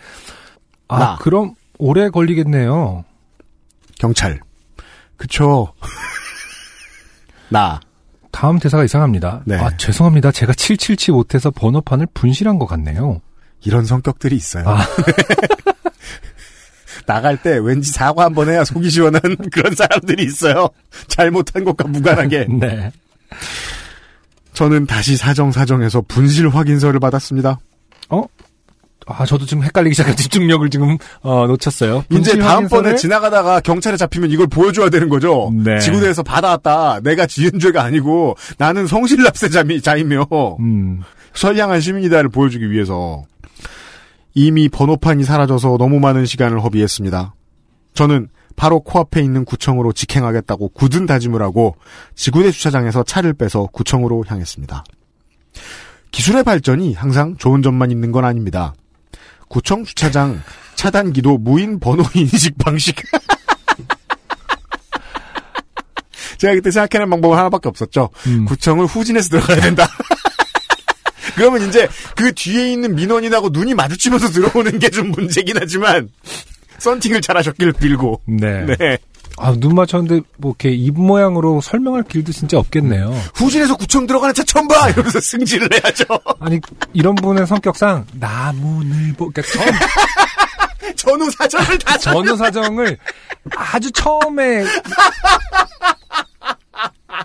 아, 0.88 0.98
나. 0.98 1.16
그럼 1.20 1.54
오래 1.78 2.08
걸리겠네요. 2.08 3.04
경찰. 3.98 4.40
그쵸. 5.18 5.74
나. 7.50 7.80
다음 8.32 8.58
대사가 8.58 8.82
이상합니다. 8.84 9.42
네. 9.44 9.56
아, 9.56 9.76
죄송합니다. 9.76 10.30
제가 10.32 10.54
777 10.54 11.12
못해서 11.12 11.50
번호판을 11.50 12.06
분실한 12.14 12.58
것 12.58 12.64
같네요. 12.66 13.20
이런 13.62 13.84
성격들이 13.84 14.34
있어요. 14.36 14.64
아. 14.68 14.78
나갈 17.06 17.40
때 17.40 17.58
왠지 17.62 17.90
사과 17.90 18.24
한 18.24 18.34
번 18.34 18.48
해야 18.48 18.64
속이 18.64 18.90
시원한 18.90 19.20
그런 19.52 19.74
사람들이 19.74 20.24
있어요. 20.24 20.68
잘못한 21.08 21.64
것과 21.64 21.88
무관하게. 21.88 22.46
네. 22.60 22.90
저는 24.52 24.86
다시 24.86 25.16
사정사정해서 25.16 26.02
분실 26.08 26.48
확인서를 26.48 26.98
받았습니다. 27.00 27.58
아, 29.08 29.24
저도 29.24 29.46
지금 29.46 29.62
헷갈리기 29.62 29.94
시작한 29.94 30.16
집중력을 30.16 30.68
지금, 30.68 30.98
어, 31.20 31.46
놓쳤어요. 31.46 32.02
이제 32.10 32.36
다음번에 32.38 32.90
확인서를- 32.94 32.96
지나가다가 32.98 33.60
경찰에 33.60 33.96
잡히면 33.96 34.32
이걸 34.32 34.48
보여줘야 34.48 34.90
되는 34.90 35.08
거죠. 35.08 35.52
네. 35.54 35.78
지구대에서 35.78 36.24
받아왔다. 36.24 37.00
내가 37.04 37.24
지은 37.26 37.60
죄가 37.60 37.84
아니고 37.84 38.36
나는 38.58 38.88
성실납세자이며 38.88 40.26
음, 40.58 41.02
선량한 41.34 41.80
시민이다를 41.82 42.30
보여주기 42.30 42.68
위해서 42.72 43.22
이미 44.36 44.68
번호판이 44.68 45.24
사라져서 45.24 45.78
너무 45.78 45.98
많은 45.98 46.26
시간을 46.26 46.62
허비했습니다. 46.62 47.34
저는 47.94 48.28
바로 48.54 48.80
코앞에 48.80 49.22
있는 49.22 49.46
구청으로 49.46 49.94
직행하겠다고 49.94 50.68
굳은 50.68 51.06
다짐을 51.06 51.40
하고 51.40 51.74
지구대 52.14 52.50
주차장에서 52.50 53.02
차를 53.02 53.32
빼서 53.32 53.66
구청으로 53.72 54.24
향했습니다. 54.28 54.84
기술의 56.10 56.44
발전이 56.44 56.92
항상 56.92 57.38
좋은 57.38 57.62
점만 57.62 57.90
있는 57.90 58.12
건 58.12 58.26
아닙니다. 58.26 58.74
구청 59.48 59.84
주차장 59.84 60.42
차단기도 60.74 61.38
무인 61.38 61.80
번호 61.80 62.04
인식 62.14 62.58
방식. 62.58 62.94
제가 66.36 66.52
그때 66.52 66.70
생각해낸 66.70 67.08
방법은 67.08 67.38
하나밖에 67.38 67.70
없었죠. 67.70 68.10
음. 68.26 68.44
구청을 68.44 68.84
후진해서 68.84 69.30
들어가야 69.30 69.62
된다. 69.62 69.88
그러면 71.36 71.68
이제 71.68 71.88
그 72.16 72.32
뒤에 72.34 72.72
있는 72.72 72.94
민원인하고 72.96 73.50
눈이 73.50 73.74
마주치면서 73.74 74.28
들어오는 74.28 74.78
게 74.80 74.90
좀 74.90 75.10
문제긴 75.10 75.56
하지만 75.60 76.08
썬팅을 76.78 77.20
잘하셨길 77.20 77.72
빌고. 77.72 78.22
네. 78.26 78.64
네. 78.78 78.98
아, 79.38 79.52
눈 79.58 79.74
맞췄는데, 79.74 80.22
뭐, 80.38 80.52
이렇게 80.58 80.70
입 80.74 80.98
모양으로 80.98 81.60
설명할 81.60 82.04
길도 82.04 82.32
진짜 82.32 82.56
없겠네요. 82.58 83.10
후진해서 83.34 83.76
구청 83.76 84.06
들어가는 84.06 84.34
차 84.34 84.42
처음 84.44 84.66
봐! 84.66 84.88
이러면서 84.88 85.20
승질을 85.20 85.68
해야죠. 85.74 86.04
아니, 86.40 86.58
이런 86.94 87.14
분의 87.16 87.46
성격상, 87.46 88.06
나무늘보, 88.14 89.30
그러니까 89.30 89.42
처음, 89.42 90.94
전후 90.96 91.30
사정을 91.32 91.78
다 91.80 91.98
전후 91.98 92.34
사정을 92.34 92.96
아주 93.54 93.90
처음에, 93.92 94.64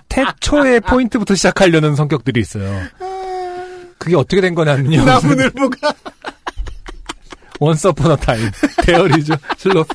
태초의 0.10 0.82
포인트부터 0.82 1.36
시작하려는 1.36 1.96
성격들이 1.96 2.42
있어요. 2.42 2.82
그게 4.02 4.16
어떻게 4.16 4.42
된 4.42 4.56
거냐면요. 4.56 5.06
나무늘보가 5.06 5.94
어 7.60 8.16
타임. 8.16 8.50
대열이죠. 8.84 9.36
sloth. 9.60 9.88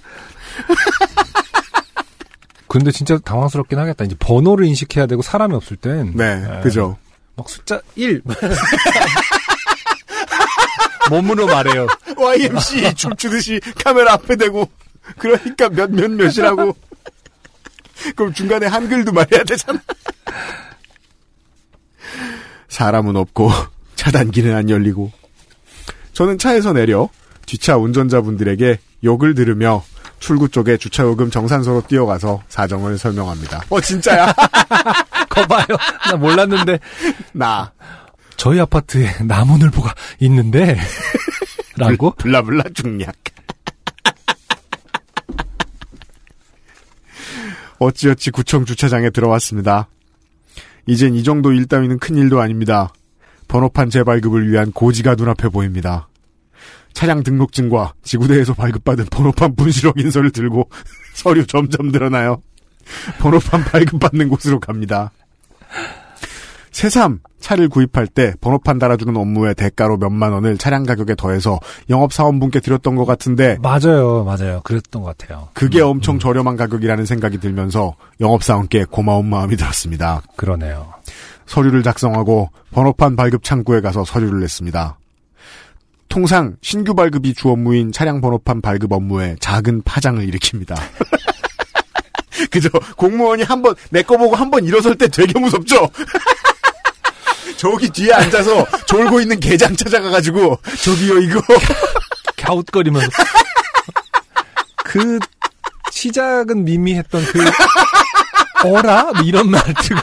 근데 2.69 2.93
진짜 2.93 3.19
당황스럽긴 3.19 3.81
하겠다. 3.81 4.05
이제 4.05 4.15
번호를 4.21 4.65
인식해야 4.67 5.07
되고 5.07 5.23
사람이 5.23 5.57
없을 5.57 5.77
땐. 5.77 6.13
네, 6.15 6.41
에, 6.49 6.61
그죠. 6.61 6.97
막 7.35 7.51
숫자 7.51 7.81
1. 7.97 8.23
몸으로 11.11 11.47
말해요. 11.47 11.89
YMC 12.17 12.85
춤추듯이 12.95 13.61
카메라 13.83 14.13
앞에 14.13 14.37
대고 14.37 14.71
그러니까 15.19 15.69
몇 15.69 15.91
몇 15.91 16.09
몇이라고 16.13 16.77
그럼 18.15 18.33
중간에 18.33 18.67
한글도 18.67 19.11
말해야 19.13 19.43
되잖아. 19.43 19.81
사람은 22.69 23.17
없고 23.17 23.51
차단기는 23.97 24.55
안 24.55 24.71
열리고 24.71 25.11
저는 26.13 26.39
차에서 26.39 26.73
내려 26.73 27.09
뒷차 27.47 27.77
운전자분들에게 27.77 28.79
욕을 29.05 29.35
들으며 29.35 29.83
출구 30.19 30.49
쪽에 30.49 30.77
주차요금 30.77 31.31
정산소로 31.31 31.83
뛰어가서 31.89 32.43
사정을 32.49 32.99
설명합니다. 32.99 33.63
어 33.69 33.81
진짜야? 33.81 34.33
거 35.29 35.47
봐요. 35.47 35.67
나 36.07 36.17
몰랐는데 36.17 36.79
나 37.33 37.73
저희 38.37 38.61
아파트에 38.61 39.11
나무늘보가 39.25 39.95
있는데 40.21 40.79
라고 41.77 42.13
블라블라 42.13 42.65
중략. 42.75 43.15
어찌어찌 47.79 48.31
구청 48.31 48.65
주차장에 48.65 49.11
들어왔습니다. 49.11 49.89
이젠 50.87 51.15
이 51.15 51.23
정도 51.23 51.53
일 51.53 51.67
따위는 51.67 51.99
큰일도 51.99 52.41
아닙니다. 52.41 52.93
번호판 53.49 53.91
재발급을 53.91 54.51
위한 54.51 54.73
고지가 54.73 55.15
눈앞에 55.15 55.49
보입니다. 55.49 56.09
차량 56.93 57.23
등록증과 57.23 57.93
지구대에서 58.03 58.55
발급받은 58.55 59.07
번호판 59.11 59.55
분실록 59.55 60.01
인서를 60.01 60.31
들고 60.31 60.69
서류 61.15 61.47
점점 61.47 61.89
늘어나요. 61.89 62.41
번호판 63.19 63.65
발급받는 63.65 64.29
곳으로 64.29 64.61
갑니다. 64.61 65.11
새삼 66.71 67.21
차를 67.41 67.69
구입할 67.69 68.07
때 68.07 68.35
번호판 68.41 68.79
달아주는 68.79 69.17
업무에 69.17 69.55
대가로 69.55 69.97
몇만 69.99 70.33
원을 70.33 70.59
차량 70.59 70.85
가격에 70.85 71.15
더해서 71.15 71.61
영업사원분께 71.89 72.61
드렸던 72.61 72.97
것 72.97 73.05
같은데 73.05 73.57
맞아요, 73.63 74.25
맞아요. 74.25 74.61
그랬던 74.65 75.03
것 75.03 75.17
같아요. 75.17 75.49
그게 75.55 75.81
엄청 75.81 76.19
저렴한 76.19 76.57
가격이라는 76.57 77.07
생각이 77.07 77.39
들면서 77.39 77.95
영업사원께 78.21 78.87
고마운 78.91 79.27
마음이 79.27 79.57
들었습니다. 79.57 80.23
그러네요. 80.37 80.93
서류를 81.47 81.83
작성하고 81.83 82.51
번호판 82.73 83.17
발급 83.17 83.43
창구에 83.45 83.81
가서 83.81 84.05
서류를 84.05 84.41
냈습니다. 84.41 84.99
통상 86.09 86.57
신규 86.63 86.95
발급이 86.95 87.35
주 87.35 87.51
업무인 87.51 87.93
차량 87.93 88.21
번호판 88.21 88.61
발급 88.61 88.93
업무에 88.93 89.37
작은 89.41 89.83
파장을 89.85 90.25
일으킵니다. 90.27 90.77
그죠? 92.51 92.69
공무원이 92.97 93.43
한 93.43 93.63
번, 93.63 93.75
내 93.91 94.03
거 94.03 94.17
보고 94.17 94.35
한 94.37 94.51
번 94.51 94.65
일어설 94.65 94.97
때 94.97 95.09
되게 95.09 95.39
무섭죠? 95.39 95.89
저기 97.57 97.89
뒤에 97.89 98.13
앉아서 98.13 98.67
졸고 98.87 99.21
있는 99.21 99.41
게장 99.41 99.75
찾아가가지고, 99.75 100.59
저기요, 100.85 101.19
이거. 101.19 101.41
갸웃거리면서 102.37 103.09
그 104.85 105.19
시작은 105.91 106.65
미미했던 106.65 107.25
그 107.25 107.41
어라 108.69 109.05
뭐 109.15 109.23
이런 109.25 109.51
말투가 109.51 110.03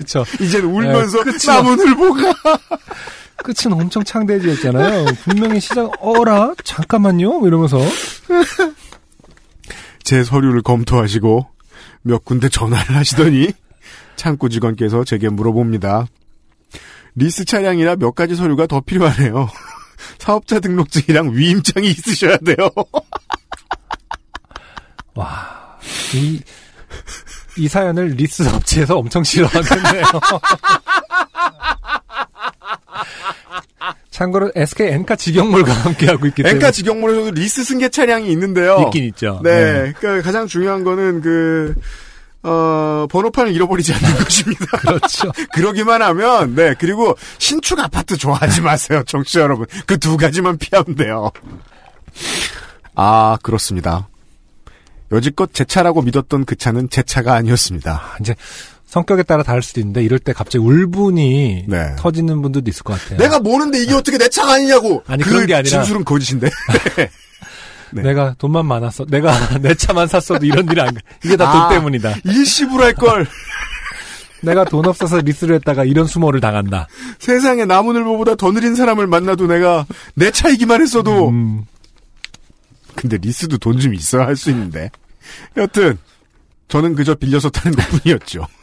그쵸 0.00 0.24
이젠 0.40 0.64
울면서 0.64 1.18
네, 1.18 1.24
끝이 1.24 1.46
나무늘 1.46 1.94
보가. 1.94 2.32
끝은 3.36 3.72
엄청 3.74 4.02
창대지였잖아요. 4.02 5.04
분명히 5.24 5.60
시작 5.60 5.90
어라 6.00 6.54
잠깐만요 6.64 7.40
뭐 7.40 7.46
이러면서 7.48 7.78
제 10.02 10.24
서류를 10.24 10.62
검토하시고 10.62 11.46
몇 12.02 12.24
군데 12.24 12.48
전화를 12.48 12.96
하시더니 12.96 13.52
창구 14.16 14.48
직원께서 14.48 15.04
제게 15.04 15.28
물어봅니다. 15.28 16.06
리스 17.14 17.44
차량이라 17.44 17.96
몇 17.96 18.14
가지 18.14 18.34
서류가 18.36 18.66
더 18.68 18.80
필요하네요. 18.80 19.50
사업자 20.18 20.60
등록증이랑 20.60 21.36
위임장이 21.36 21.88
있으셔야 21.88 22.38
돼요. 22.38 22.70
이, 26.14 26.40
이 27.60 27.68
사연을 27.68 28.08
리스 28.16 28.42
업체에서 28.48 28.96
엄청 28.96 29.22
싫어하겠네요. 29.22 30.04
참고로 34.10 34.50
SK 34.54 34.88
엔카 34.88 35.16
직영몰과 35.16 35.72
함께하고 35.72 36.26
있기 36.26 36.42
때문에 36.42 36.54
엔카 36.56 36.70
직영몰에서도 36.72 37.30
리스 37.32 37.64
승계 37.64 37.88
차량이 37.90 38.30
있는데요. 38.32 38.82
있긴 38.86 39.04
있죠. 39.04 39.40
네, 39.42 39.92
그러니까 39.98 40.22
가장 40.22 40.46
중요한 40.46 40.84
거는 40.84 41.20
그 41.22 41.74
어, 42.42 43.06
번호판을 43.10 43.52
잃어버리지 43.52 43.92
않는 43.92 44.16
것입니다. 44.24 44.64
그렇죠. 44.78 45.30
그러기만 45.52 46.00
하면, 46.00 46.54
네, 46.54 46.74
그리고 46.78 47.14
신축 47.38 47.78
아파트 47.78 48.16
좋아하지 48.16 48.62
마세요, 48.62 49.02
정치 49.06 49.38
여러분. 49.38 49.66
그 49.86 49.98
두 49.98 50.16
가지만 50.16 50.56
피하면 50.56 50.96
돼요. 50.96 51.30
아, 52.94 53.36
그렇습니다. 53.42 54.08
여지껏 55.12 55.50
제 55.52 55.64
차라고 55.64 56.02
믿었던 56.02 56.44
그 56.44 56.56
차는 56.56 56.88
제 56.90 57.02
차가 57.02 57.34
아니었습니다. 57.34 58.16
이제 58.20 58.34
성격에 58.86 59.22
따라 59.22 59.42
다를 59.42 59.62
수도 59.62 59.80
있는데 59.80 60.02
이럴 60.02 60.18
때 60.18 60.32
갑자기 60.32 60.58
울분이 60.58 61.64
네. 61.68 61.94
터지는 61.96 62.42
분들도 62.42 62.68
있을 62.70 62.82
것 62.82 63.00
같아요. 63.00 63.18
내가 63.18 63.38
모르는데 63.38 63.82
이게 63.82 63.94
어떻게 63.94 64.18
내 64.18 64.28
차가 64.28 64.54
아니냐고! 64.54 65.02
아니, 65.06 65.22
그 65.22 65.30
그런 65.30 65.46
게 65.46 65.54
아니라- 65.54 65.68
진술은 65.82 66.04
거짓인데. 66.04 66.48
네. 67.92 68.02
내가 68.02 68.34
돈만 68.38 68.66
많았어. 68.66 69.04
내가 69.06 69.32
내 69.58 69.74
차만 69.74 70.06
샀어도 70.08 70.44
이런 70.46 70.64
일이 70.70 70.80
안, 70.80 70.94
이게 71.24 71.36
다돈 71.36 71.60
아. 71.62 71.68
때문이다. 71.68 72.14
일시불 72.24 72.80
할 72.82 72.94
걸. 72.94 73.26
내가 74.42 74.64
돈 74.64 74.86
없어서 74.86 75.18
리스를 75.18 75.56
했다가 75.56 75.84
이런 75.84 76.06
수모를 76.06 76.40
당한다. 76.40 76.88
세상에 77.18 77.64
나무늘보보다 77.66 78.36
더 78.36 78.50
느린 78.52 78.74
사람을 78.74 79.06
만나도 79.06 79.46
내가 79.46 79.86
내 80.14 80.30
차이기만 80.30 80.80
했어도. 80.80 81.28
음, 81.28 81.64
근데 82.94 83.16
리스도 83.18 83.58
돈 83.58 83.78
좀 83.78 83.94
있어야 83.94 84.26
할 84.26 84.36
수 84.36 84.50
있는데. 84.50 84.90
여튼 85.56 85.98
저는 86.68 86.94
그저 86.94 87.14
빌려서 87.14 87.50
타는 87.50 87.76
것뿐이었죠. 87.76 88.46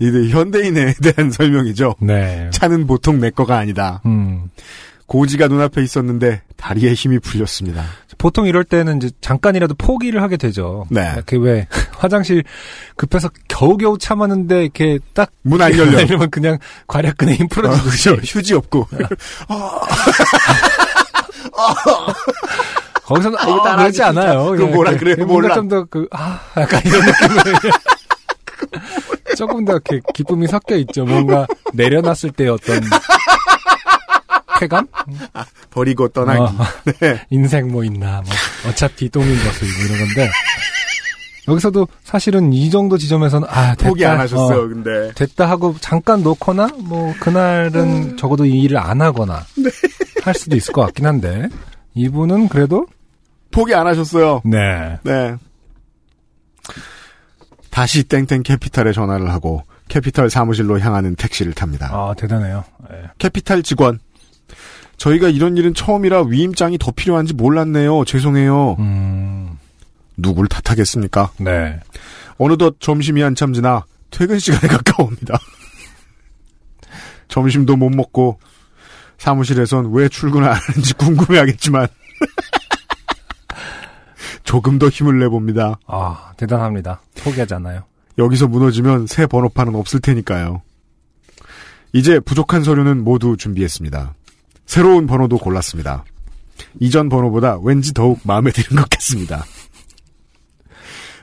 이게 0.00 0.28
현대인에 0.30 0.94
대한 0.94 1.30
설명이죠. 1.30 1.96
네. 2.00 2.50
차는 2.52 2.86
보통 2.86 3.20
내 3.20 3.30
거가 3.30 3.56
아니다. 3.58 4.00
음. 4.06 4.50
고지가 5.06 5.46
눈앞에 5.46 5.82
있었는데 5.84 6.42
다리에 6.56 6.92
힘이 6.94 7.20
풀렸습니다. 7.20 7.84
보통 8.18 8.46
이럴 8.46 8.64
때는 8.64 8.96
이제 8.96 9.10
잠깐이라도 9.20 9.74
포기를 9.76 10.20
하게 10.22 10.36
되죠. 10.36 10.84
네. 10.90 11.14
그왜 11.26 11.68
화장실 11.96 12.42
급해서 12.96 13.30
겨우겨우 13.48 13.98
참았는데 13.98 14.62
이렇게 14.64 14.98
딱 15.14 15.30
문 15.42 15.62
안 15.62 15.76
열려. 15.78 16.00
이러면 16.00 16.28
그냥 16.32 16.58
괄약근에 16.88 17.34
힘 17.36 17.44
어, 17.44 17.48
풀어지듯이 17.50 18.08
그죠. 18.10 18.20
휴지 18.38 18.54
없고. 18.54 18.88
거기서는 23.04 23.38
이거 23.42 23.60
아, 23.60 23.62
따라하기 23.62 23.82
그러지 23.82 24.02
않아요. 24.02 24.44
그거 24.50 24.66
뭐라 24.66 24.96
그래요? 24.96 25.16
뭔가 25.18 25.32
몰라. 25.34 25.54
좀더 25.54 25.84
그 25.84 26.06
아 26.10 26.40
약간 26.56 26.80
이런 26.84 27.00
느낌을 27.04 27.54
조금 29.36 29.64
더 29.64 29.72
이렇게 29.74 30.00
기쁨이 30.14 30.46
섞여 30.48 30.76
있죠. 30.76 31.04
뭔가 31.04 31.46
내려놨을 31.74 32.32
때 32.36 32.48
어떤 32.48 32.80
쾌감? 34.58 34.86
버리고 35.70 36.08
떠나기. 36.08 36.40
어. 36.40 36.52
네. 37.00 37.20
인생 37.30 37.70
뭐 37.70 37.84
있나, 37.84 38.22
뭐, 38.24 38.70
어차피 38.70 39.10
똥인 39.10 39.28
것을, 39.28 39.68
뭐 39.68 39.84
이런 39.84 40.06
건데, 40.06 40.30
여기서도 41.46 41.86
사실은 42.04 42.54
이 42.54 42.70
정도 42.70 42.96
지점에서는, 42.96 43.46
아, 43.50 43.74
됐다. 43.74 43.88
포기 43.90 44.06
안 44.06 44.18
하셨어요, 44.18 44.62
어, 44.62 44.68
근데. 44.68 45.12
됐다 45.14 45.46
하고 45.50 45.76
잠깐 45.80 46.22
놓거나, 46.22 46.70
뭐, 46.78 47.14
그날은 47.20 48.16
적어도 48.16 48.46
이 48.46 48.62
일을 48.62 48.78
안 48.78 49.02
하거나, 49.02 49.44
할 50.26 50.34
수도 50.34 50.56
있을 50.56 50.72
것 50.72 50.82
같긴 50.82 51.06
한데, 51.06 51.48
이분은 51.94 52.48
그래도, 52.48 52.86
포기 53.50 53.74
안 53.74 53.86
하셨어요. 53.86 54.42
네. 54.44 54.98
네. 55.02 55.36
다시 57.70 58.04
땡땡 58.04 58.42
캐피탈에 58.42 58.92
전화를 58.92 59.30
하고 59.30 59.62
캐피탈 59.88 60.30
사무실로 60.30 60.80
향하는 60.80 61.14
택시를 61.14 61.52
탑니다. 61.52 61.88
아, 61.92 62.14
대단해요. 62.16 62.64
예. 62.90 63.10
캐피탈 63.18 63.62
직원. 63.62 63.98
저희가 64.96 65.28
이런 65.28 65.56
일은 65.58 65.74
처음이라 65.74 66.22
위임장이 66.22 66.78
더 66.78 66.90
필요한지 66.90 67.34
몰랐네요. 67.34 68.04
죄송해요. 68.06 68.76
음, 68.78 69.58
누굴 70.16 70.48
탓하겠습니까? 70.48 71.32
네. 71.38 71.78
어느덧 72.38 72.76
점심이 72.80 73.20
한참 73.20 73.52
지나 73.52 73.84
퇴근 74.10 74.38
시간에 74.38 74.68
가까웁니다. 74.74 75.38
점심도 77.28 77.76
못 77.76 77.90
먹고 77.90 78.38
사무실에선 79.18 79.92
왜 79.92 80.08
출근을 80.08 80.48
안 80.48 80.54
하는지 80.54 80.94
궁금해하겠지만 80.94 81.88
조금 84.44 84.78
더 84.78 84.88
힘을 84.88 85.18
내봅니다. 85.18 85.78
아, 85.86 86.32
대단합니다. 86.36 87.00
포기하지 87.18 87.54
않아요. 87.54 87.82
여기서 88.18 88.48
무너지면 88.48 89.06
새 89.06 89.26
번호판은 89.26 89.74
없을 89.74 90.00
테니까요. 90.00 90.62
이제 91.92 92.20
부족한 92.20 92.62
서류는 92.62 93.02
모두 93.02 93.36
준비했습니다. 93.36 94.14
새로운 94.66 95.06
번호도 95.06 95.38
골랐습니다. 95.38 96.04
이전 96.80 97.08
번호보다 97.08 97.58
왠지 97.62 97.92
더욱 97.92 98.20
마음에 98.24 98.50
드는 98.50 98.82
것 98.82 98.88
같습니다. 98.90 99.44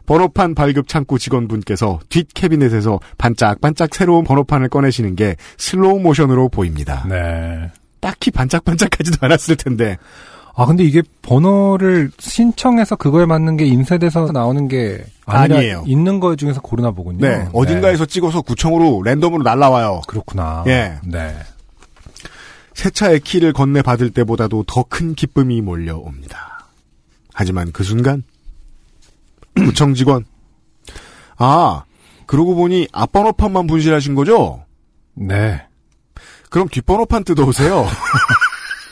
번호판 0.05 0.53
발급 0.53 0.87
창구 0.87 1.17
직원분께서 1.17 1.99
뒷 2.09 2.27
캐비넷에서 2.33 2.99
반짝반짝 3.17 3.95
새로운 3.95 4.25
번호판을 4.25 4.69
꺼내시는 4.69 5.15
게 5.15 5.37
슬로우 5.57 5.99
모션으로 5.99 6.49
보입니다. 6.49 7.05
네. 7.07 7.71
딱히 8.03 8.31
반짝반짝하지도 8.31 9.17
않았을 9.21 9.55
텐데. 9.55 9.97
아, 10.55 10.65
근데 10.67 10.83
이게 10.83 11.01
번호를 11.23 12.11
신청해서 12.19 12.95
그거에 12.97 13.25
맞는 13.25 13.57
게 13.57 13.65
인쇄돼서 13.65 14.31
나오는 14.31 14.67
게 14.67 15.03
아니에요. 15.25 15.83
있는 15.87 16.19
거 16.19 16.35
중에서 16.35 16.61
고르나 16.61 16.91
보군요. 16.91 17.25
네, 17.27 17.47
어딘가에서 17.53 18.05
찍어서 18.05 18.41
구청으로 18.41 19.01
랜덤으로 19.03 19.41
날라와요. 19.41 20.01
그렇구나. 20.05 20.63
예. 20.67 20.99
네. 21.05 21.35
새 22.75 22.89
차의 22.91 23.21
키를 23.21 23.53
건네 23.53 23.81
받을 23.81 24.09
때보다도 24.11 24.63
더 24.67 24.83
큰 24.83 25.15
기쁨이 25.15 25.61
몰려옵니다. 25.61 26.67
하지만 27.33 27.71
그 27.71 27.83
순간 27.83 28.23
구청 29.55 29.93
직원 29.95 30.25
아 31.37 31.83
그러고 32.27 32.53
보니 32.55 32.89
앞번호판만 32.91 33.65
분실하신 33.65 34.13
거죠? 34.13 34.65
네. 35.15 35.63
그럼 36.53 36.67
뒷번호판 36.67 37.23
뜯어오세요. 37.23 37.87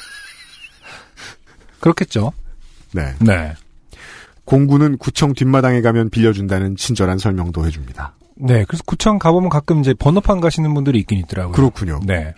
그렇겠죠. 1.79 2.33
네. 2.91 3.13
네. 3.19 3.53
공구는 4.45 4.97
구청 4.97 5.33
뒷마당에 5.33 5.81
가면 5.81 6.09
빌려준다는 6.09 6.75
친절한 6.75 7.19
설명도 7.19 7.67
해줍니다. 7.67 8.15
네. 8.35 8.65
그래서 8.67 8.81
구청 8.87 9.19
가보면 9.19 9.51
가끔 9.51 9.81
이제 9.81 9.93
번호판 9.93 10.39
가시는 10.39 10.73
분들이 10.73 10.97
있긴 10.97 11.19
있더라고요. 11.19 11.53
그렇군요. 11.53 11.99
네. 12.03 12.33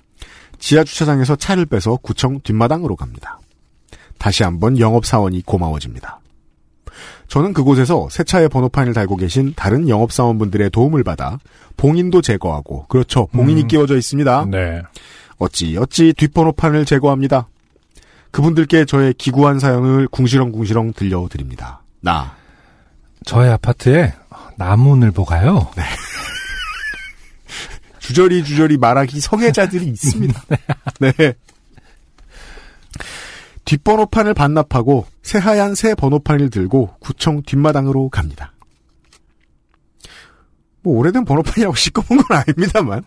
지하 0.60 0.84
주차장에서 0.84 1.38
차를 1.38 1.68
빼서 1.68 1.96
구청 2.02 2.42
뒷마당으로 2.42 2.98
갑니다. 2.98 3.40
다시 4.18 4.44
한번 4.44 4.78
영업사원이 4.78 5.44
고마워집니다. 5.46 6.20
저는 7.28 7.54
그곳에서 7.54 8.08
새 8.12 8.24
차의 8.24 8.50
번호판을 8.50 8.94
달고 8.94 9.18
계신 9.18 9.54
다른 9.56 9.90
영업사원분들의 9.90 10.70
도움을 10.70 11.04
받아 11.04 11.40
봉인도 11.78 12.22
제거하고 12.22 12.86
그렇죠 12.88 13.28
봉인이 13.28 13.64
음. 13.64 13.68
끼워져 13.68 13.98
있습니다. 13.98 14.46
네. 14.50 14.82
어찌 15.38 15.78
어찌 15.78 16.14
뒷번호판을 16.14 16.86
제거합니다. 16.86 17.48
그분들께 18.32 18.86
저의 18.86 19.14
기구한 19.14 19.60
사연을 19.60 20.08
궁시렁궁시렁 20.08 20.94
들려드립니다. 20.94 21.82
나 22.02 22.36
저희 23.26 23.50
아파트에 23.50 24.14
나무늘 24.58 25.12
보가요. 25.12 25.72
주저리 28.00 28.44
주저리 28.44 28.78
말하기 28.78 29.20
성애자들이 29.22 29.86
있습니다. 29.86 30.42
네. 31.00 31.34
뒷번호판을 33.66 34.34
반납하고 34.34 35.06
새하얀 35.22 35.76
새 35.76 35.96
번호판을 35.96 36.50
들고 36.50 36.96
구청 37.00 37.42
뒷마당으로 37.44 38.10
갑니다. 38.10 38.54
뭐 40.82 40.98
오래된 40.98 41.26
번호판이라고 41.26 41.76
시꺼먼 41.76 42.24
건 42.24 42.38
아닙니다만 42.38 43.04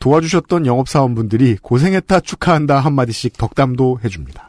도와주셨던 0.00 0.66
영업사원분들이 0.66 1.56
고생했다 1.62 2.20
축하한다 2.20 2.80
한마디씩 2.80 3.36
덕담도 3.36 4.00
해줍니다. 4.04 4.48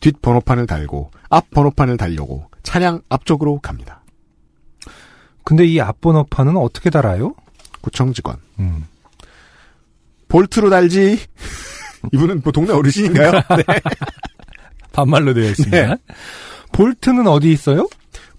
뒷 0.00 0.20
번호판을 0.22 0.66
달고 0.66 1.10
앞 1.28 1.50
번호판을 1.50 1.96
달려고 1.96 2.48
차량 2.62 3.02
앞쪽으로 3.08 3.60
갑니다. 3.60 4.02
근데 5.44 5.64
이 5.64 5.80
앞 5.80 6.00
번호판은 6.00 6.56
어떻게 6.56 6.90
달아요? 6.90 7.34
구청 7.80 8.12
직원 8.12 8.36
음. 8.58 8.86
볼트로 10.28 10.70
달지 10.70 11.18
이분은 12.12 12.40
뭐 12.42 12.52
동네 12.52 12.72
어르신인가요? 12.72 13.32
네. 13.56 13.64
반말로 14.92 15.34
되어 15.34 15.50
있습니다. 15.50 15.76
네. 15.76 15.96
볼트는 16.72 17.26
어디 17.26 17.52
있어요? 17.52 17.88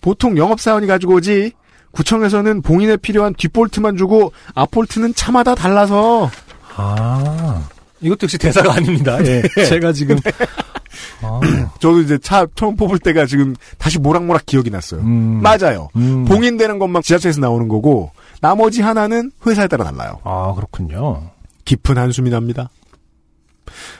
보통 0.01 0.37
영업사원이 0.37 0.87
가지고 0.87 1.15
오지 1.15 1.51
구청에서는 1.91 2.61
봉인에 2.61 2.97
필요한 2.97 3.33
뒷볼트만 3.35 3.97
주고 3.97 4.31
앞볼트는 4.55 5.13
차마다 5.13 5.55
달라서 5.55 6.29
아. 6.75 7.67
이것도 8.01 8.23
역시 8.23 8.37
대사가 8.37 8.73
아닙니다. 8.73 9.17
예. 9.25 9.43
제가 9.65 9.93
지금. 9.93 10.17
아. 11.21 11.39
저도 11.79 12.01
이제 12.01 12.17
차 12.17 12.47
처음 12.55 12.75
뽑을 12.75 12.97
때가 12.99 13.25
지금 13.25 13.55
다시 13.77 13.99
모락모락 13.99 14.45
기억이 14.45 14.69
났어요. 14.71 15.01
음. 15.01 15.41
맞아요. 15.41 15.89
음. 15.95 16.25
봉인되는 16.25 16.79
것만 16.79 17.03
지하철에서 17.03 17.39
나오는 17.41 17.67
거고 17.67 18.11
나머지 18.41 18.81
하나는 18.81 19.31
회사에 19.45 19.67
따라 19.67 19.83
달라요. 19.83 20.19
아, 20.23 20.53
그렇군요. 20.55 21.29
깊은 21.65 21.97
한숨이 21.97 22.29
납니다. 22.31 22.69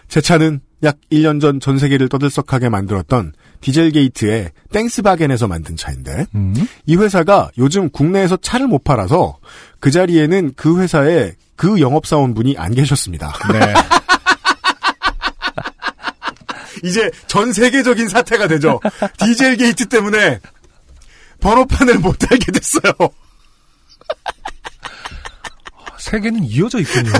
제 0.08 0.22
차는 0.22 0.62
약 0.84 0.98
1년 1.12 1.40
전 1.40 1.60
전 1.60 1.78
세계를 1.78 2.10
떠들썩하게 2.10 2.70
만들었던 2.70 3.34
디젤 3.62 3.92
게이트의 3.92 4.50
땡스바겐에서 4.72 5.48
만든 5.48 5.76
차인데 5.78 6.26
음. 6.34 6.56
이 6.88 6.96
회사가 6.96 7.52
요즘 7.60 7.90
국내에서 7.90 8.38
차를 8.38 8.68
못 8.68 8.84
팔아서 8.84 9.38
그 9.80 9.92
자리에는 9.92 10.54
그 10.56 10.80
회사에 10.82 11.34
그 11.56 11.80
영업사원분이 11.80 12.56
안 12.58 12.74
계셨습니다. 12.74 13.32
네. 13.54 13.74
이제 16.84 17.12
전 17.28 17.54
세계적인 17.54 18.10
사태가 18.10 18.48
되죠. 18.48 18.80
디젤 19.20 19.58
게이트 19.58 19.88
때문에 19.88 20.40
번호판을 21.40 22.00
못 22.00 22.18
달게 22.18 22.52
됐어요. 22.52 22.92
세계는 26.00 26.44
이어져 26.46 26.80
있군요. 26.80 27.12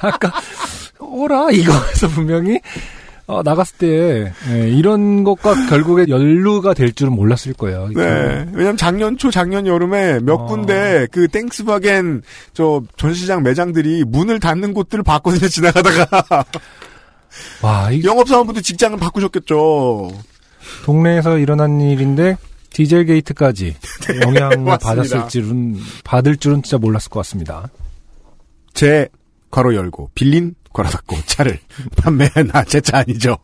아까 0.00 0.32
오라 0.98 1.50
이거에서 1.50 2.08
분명히 2.08 2.60
어, 3.26 3.42
나갔을 3.44 3.78
때 3.78 4.32
예, 4.50 4.68
이런 4.70 5.22
것과 5.22 5.68
결국에 5.68 6.06
연루가 6.08 6.74
될 6.74 6.92
줄은 6.92 7.12
몰랐을 7.12 7.54
거예요. 7.56 7.88
네. 7.94 8.44
왜냐면 8.52 8.76
작년 8.76 9.16
초, 9.16 9.30
작년 9.30 9.68
여름에 9.68 10.18
몇 10.18 10.34
어. 10.34 10.46
군데 10.46 11.06
그 11.12 11.28
땡스바겐 11.28 12.22
저 12.54 12.82
전시장 12.96 13.44
매장들이 13.44 14.04
문을 14.04 14.40
닫는 14.40 14.74
곳들을 14.74 15.04
봤거든요, 15.04 15.48
지나가다가. 15.48 16.44
와, 17.62 17.92
이 17.92 18.02
영업사원분도 18.02 18.62
직장을 18.62 18.98
바꾸셨겠죠. 18.98 20.10
동네에서 20.84 21.38
일어난 21.38 21.80
일인데 21.80 22.36
디젤 22.70 23.04
게이트까지 23.04 23.76
영향을 24.26 24.58
맞습니다. 24.58 24.78
받았을 24.78 25.28
줄은 25.28 25.76
받을 26.02 26.36
줄은 26.36 26.64
진짜 26.64 26.78
몰랐을 26.78 27.10
것 27.10 27.20
같습니다. 27.20 27.68
제 28.74 29.08
괄호 29.50 29.74
열고 29.74 30.10
빌린 30.14 30.54
괄호 30.72 30.88
닫고 30.90 31.16
차를 31.26 31.58
판매한 31.96 32.50
나제 32.52 32.80
차 32.80 32.98
아니죠. 32.98 33.38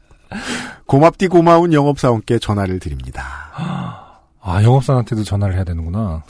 고맙디 0.86 1.28
고마운 1.28 1.72
영업사원께 1.72 2.38
전화를 2.38 2.78
드립니다. 2.78 3.22
아 4.40 4.62
영업사한테도 4.62 5.24
전화를 5.24 5.54
해야 5.56 5.64
되는구나. 5.64 6.22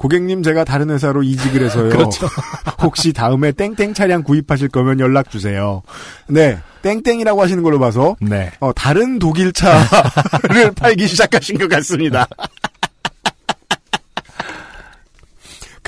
고객님 0.00 0.42
제가 0.42 0.64
다른 0.64 0.88
회사로 0.88 1.22
이직을 1.22 1.62
해서요. 1.62 1.90
그렇죠. 1.92 2.26
혹시 2.80 3.12
다음에 3.12 3.52
땡땡 3.52 3.92
차량 3.92 4.22
구입하실 4.22 4.68
거면 4.68 4.98
연락 4.98 5.30
주세요. 5.30 5.82
네, 6.26 6.58
땡땡이라고 6.80 7.42
하시는 7.42 7.62
걸로 7.62 7.78
봐서 7.78 8.16
네. 8.18 8.50
어, 8.60 8.72
다른 8.72 9.18
독일 9.18 9.52
차를 9.52 10.72
팔기 10.74 11.06
시작하신 11.06 11.58
것 11.58 11.68
같습니다. 11.68 12.26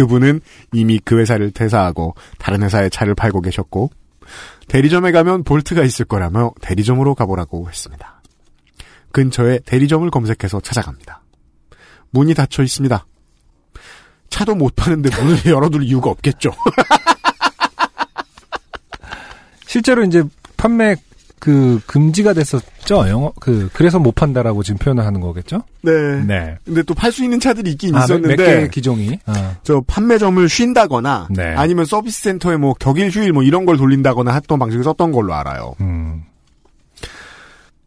그분은 0.03 0.41
이미 0.73 0.99
그 0.99 1.21
회사를 1.21 1.53
퇴사하고 1.53 2.17
다른 2.39 2.65
회사의 2.65 2.91
차를 2.91 3.15
팔고 3.15 3.41
계셨고 3.41 3.91
대리점에 4.67 5.13
가면 5.13 5.45
볼트가 5.45 5.85
있을 5.85 6.07
거라며 6.07 6.51
대리점으로 6.61 7.15
가보라고 7.15 7.69
했습니다. 7.69 8.21
근처에 9.13 9.61
대리점을 9.65 10.11
검색해서 10.11 10.61
찾아갑니다. 10.61 11.23
문이 12.11 12.35
닫혀 12.35 12.65
있습니다. 12.65 13.07
차도 14.29 14.57
못 14.57 14.75
파는데 14.75 15.23
문을 15.23 15.47
열어둘 15.47 15.85
이유가 15.85 16.11
없겠죠. 16.11 16.51
실제로 19.67 20.03
이제 20.03 20.25
판매 20.57 20.97
그 21.43 21.81
금지가 21.89 22.35
됐었죠. 22.35 23.09
영어 23.09 23.33
그 23.41 23.69
그래서 23.73 23.99
못 23.99 24.15
판다라고 24.15 24.63
지금 24.63 24.79
표현을 24.79 25.05
하는 25.05 25.21
거겠죠? 25.21 25.65
네. 25.83 25.91
네. 26.25 26.57
근데 26.65 26.85
또 26.85 26.95
팔 26.95 27.11
수 27.11 27.25
있는 27.25 27.41
차들이 27.41 27.73
있긴 27.73 27.97
아, 27.97 27.99
몇 27.99 28.05
있었는데 28.05 28.37
개 28.37 28.69
기종이. 28.69 29.19
아, 29.27 29.57
저 29.65 29.81
판매점을 29.85 30.49
쉰다거나 30.49 31.27
네. 31.31 31.53
아니면 31.57 31.85
서비스 31.85 32.21
센터에 32.21 32.57
뭐 32.57 32.75
격일 32.75 33.11
휴일 33.11 33.33
뭐 33.33 33.43
이런 33.43 33.67
걸 33.67 33.77
돌린다거나 33.77 34.33
했던 34.35 34.57
방식을 34.61 34.85
썼던 34.85 35.11
걸로 35.11 35.35
알아요. 35.35 35.75
음. 35.81 36.23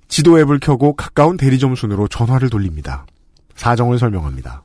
지도 0.10 0.38
앱을 0.38 0.60
켜고 0.60 0.94
가까운 0.98 1.38
대리점 1.38 1.76
순으로 1.76 2.10
전화를 2.10 2.50
돌립니다. 2.50 3.06
사정을 3.56 4.00
설명합니다. 4.00 4.64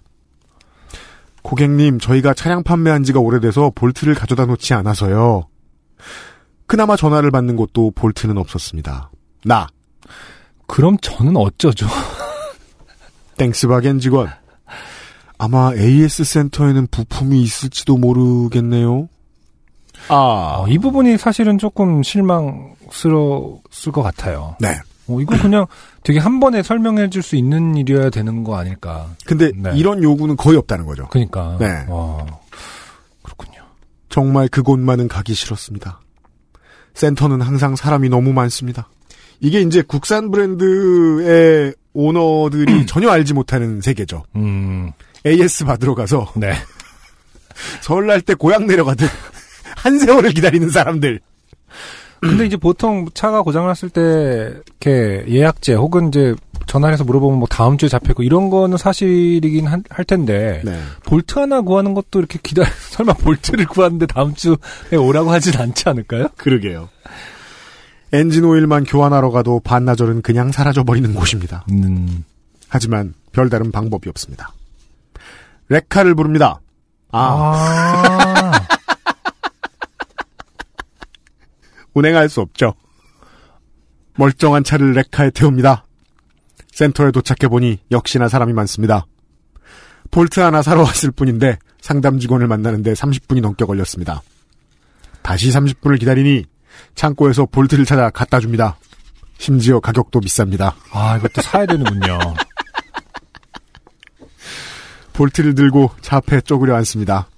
고객님, 1.42 2.00
저희가 2.00 2.34
차량 2.34 2.64
판매한 2.64 3.04
지가 3.04 3.20
오래돼서 3.20 3.70
볼트를 3.72 4.16
가져다 4.16 4.46
놓지 4.46 4.74
않아서요. 4.74 5.46
그나마 6.70 6.94
전화를 6.94 7.32
받는 7.32 7.56
곳도 7.56 7.90
볼트는 7.96 8.38
없었습니다. 8.38 9.10
나, 9.44 9.66
그럼 10.68 10.96
저는 10.98 11.36
어쩌죠? 11.36 11.88
땡스바겐 13.38 13.98
직원. 13.98 14.30
아마 15.36 15.72
AS 15.74 16.22
센터에는 16.22 16.86
부품이 16.92 17.42
있을지도 17.42 17.96
모르겠네요. 17.96 19.08
아, 20.10 20.58
어, 20.60 20.68
이 20.68 20.78
부분이 20.78 21.18
사실은 21.18 21.58
조금 21.58 22.04
실망스러웠을 22.04 23.90
것 23.92 24.02
같아요. 24.04 24.54
네. 24.60 24.78
어, 25.08 25.20
이거 25.20 25.36
그냥 25.42 25.66
되게 26.04 26.20
한 26.20 26.38
번에 26.38 26.62
설명해 26.62 27.10
줄 27.10 27.24
수 27.24 27.34
있는 27.34 27.76
일이어야 27.76 28.10
되는 28.10 28.44
거 28.44 28.56
아닐까. 28.56 29.08
근데 29.26 29.50
네. 29.56 29.72
이런 29.74 30.04
요구는 30.04 30.36
거의 30.36 30.56
없다는 30.56 30.86
거죠. 30.86 31.08
그니까. 31.08 31.56
네. 31.58 31.84
와, 31.88 32.24
그렇군요. 33.24 33.58
정말 34.08 34.46
그곳만은 34.46 35.08
가기 35.08 35.34
싫었습니다. 35.34 35.98
센터는 36.94 37.40
항상 37.40 37.76
사람이 37.76 38.08
너무 38.08 38.32
많습니다. 38.32 38.88
이게 39.40 39.60
이제 39.62 39.82
국산 39.82 40.30
브랜드의 40.30 41.74
오너들이 41.92 42.86
전혀 42.86 43.10
알지 43.10 43.34
못하는 43.34 43.80
세계죠. 43.80 44.24
음, 44.36 44.92
AS 45.26 45.64
받으러 45.64 45.94
가서 45.94 46.30
네. 46.36 46.52
설날 47.82 48.20
때 48.20 48.34
고향 48.34 48.66
내려가듯 48.66 49.10
한 49.76 49.98
세월을 49.98 50.30
기다리는 50.30 50.68
사람들. 50.70 51.20
근데 52.20 52.44
이제 52.44 52.56
보통 52.58 53.06
차가 53.14 53.40
고장났을 53.40 53.88
때, 53.88 54.52
이렇게 54.82 55.24
예약제 55.26 55.72
혹은 55.74 56.08
이제 56.08 56.34
전화해서 56.70 57.02
물어보면 57.02 57.40
뭐 57.40 57.48
다음 57.48 57.76
주에 57.78 57.88
잡히고 57.88 58.22
이런 58.22 58.48
거는 58.48 58.76
사실이긴 58.76 59.66
한- 59.66 59.82
할 59.90 60.04
텐데, 60.04 60.62
네. 60.64 60.80
볼트 61.04 61.40
하나 61.40 61.62
구하는 61.62 61.94
것도 61.94 62.20
이렇게 62.20 62.38
기다려, 62.40 62.68
설마 62.92 63.14
볼트를 63.14 63.66
구하는데 63.66 64.06
다음 64.06 64.34
주에 64.36 64.54
오라고 64.96 65.32
하진 65.32 65.60
않지 65.60 65.88
않을까요? 65.88 66.28
그러게요. 66.36 66.88
엔진 68.12 68.44
오일만 68.44 68.84
교환하러 68.84 69.30
가도 69.32 69.58
반나절은 69.64 70.22
그냥 70.22 70.52
사라져 70.52 70.84
버리는 70.84 71.12
곳입니다. 71.12 71.64
음, 71.72 72.24
하지만 72.68 73.14
별다른 73.32 73.72
방법이 73.72 74.08
없습니다. 74.08 74.52
레카를 75.70 76.14
부릅니다. 76.14 76.60
아, 77.10 77.52
아. 77.56 78.52
운행할 81.94 82.28
수 82.28 82.40
없죠. 82.40 82.74
멀쩡한 84.16 84.62
차를 84.62 84.92
레카에 84.92 85.30
태웁니다. 85.30 85.84
센터에 86.72 87.10
도착해보니 87.10 87.78
역시나 87.90 88.28
사람이 88.28 88.52
많습니다. 88.52 89.06
볼트 90.10 90.40
하나 90.40 90.62
사러 90.62 90.82
왔을 90.82 91.10
뿐인데 91.10 91.58
상담 91.80 92.18
직원을 92.18 92.46
만나는데 92.46 92.92
30분이 92.94 93.40
넘게 93.40 93.64
걸렸습니다. 93.64 94.22
다시 95.22 95.50
30분을 95.50 95.98
기다리니 95.98 96.44
창고에서 96.94 97.46
볼트를 97.46 97.84
찾아 97.84 98.10
갖다 98.10 98.40
줍니다. 98.40 98.76
심지어 99.38 99.80
가격도 99.80 100.20
비쌉니다. 100.20 100.74
아, 100.92 101.16
이것도 101.16 101.42
사야 101.42 101.66
되는군요. 101.66 102.18
볼트를 105.12 105.54
들고 105.54 105.90
차 106.00 106.16
앞에 106.16 106.40
쪼그려 106.40 106.74
앉습니다. 106.76 107.28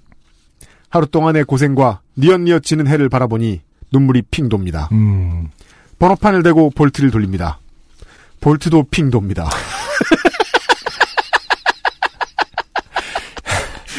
하루 0.89 1.07
동안의 1.07 1.45
고생과 1.45 2.01
뉘엿뉘엿지는 2.15 2.87
해를 2.87 3.09
바라보니 3.09 3.61
눈물이 3.91 4.23
핑 4.31 4.49
돕니다. 4.49 4.89
음, 4.91 5.49
번호판을 5.99 6.43
대고 6.43 6.71
볼트를 6.71 7.11
돌립니다. 7.11 7.59
볼트도 8.43 8.87
핑 8.91 9.09
돕니다. 9.09 9.49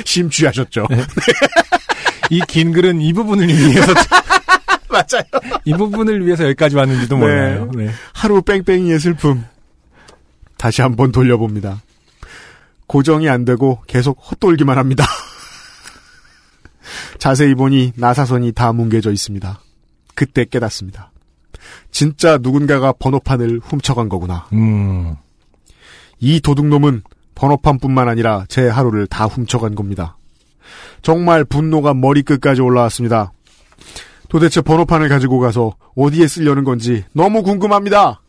심취하셨죠? 0.04 0.86
이긴 2.28 2.72
글은 2.72 3.00
이 3.00 3.14
부분을 3.14 3.48
위해서, 3.48 3.94
맞아요. 4.90 5.24
이 5.64 5.72
부분을 5.72 6.26
위해서 6.26 6.44
여기까지 6.44 6.76
왔는지도 6.76 7.16
네. 7.16 7.22
몰라요. 7.22 7.70
네. 7.74 7.90
하루 8.12 8.42
뺑뺑이의 8.42 9.00
슬픔. 9.00 9.46
다시 10.58 10.82
한번 10.82 11.10
돌려봅니다. 11.10 11.80
고정이 12.86 13.30
안 13.30 13.46
되고 13.46 13.82
계속 13.86 14.18
헛돌기만 14.30 14.76
합니다. 14.76 15.06
자세히 17.18 17.54
보니 17.54 17.94
나사선이 17.96 18.52
다 18.52 18.74
뭉개져 18.74 19.10
있습니다. 19.10 19.58
그때 20.14 20.44
깨닫습니다. 20.44 21.13
진짜 21.94 22.38
누군가가 22.38 22.92
번호판을 22.92 23.60
훔쳐간 23.62 24.08
거구나. 24.08 24.48
음, 24.52 25.14
이 26.18 26.40
도둑놈은 26.40 27.02
번호판뿐만 27.36 28.08
아니라 28.08 28.44
제 28.48 28.68
하루를 28.68 29.06
다 29.06 29.26
훔쳐간 29.26 29.76
겁니다. 29.76 30.16
정말 31.02 31.44
분노가 31.44 31.94
머리끝까지 31.94 32.60
올라왔습니다. 32.62 33.32
도대체 34.28 34.60
번호판을 34.60 35.08
가지고 35.08 35.38
가서 35.38 35.76
어디에 35.94 36.26
쓰려는 36.26 36.64
건지 36.64 37.04
너무 37.12 37.44
궁금합니다. 37.44 38.20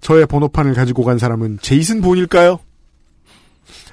저의 0.00 0.26
번호판을 0.26 0.74
가지고 0.74 1.04
간 1.04 1.16
사람은 1.16 1.60
제이슨 1.62 2.00
본일까요? 2.00 2.58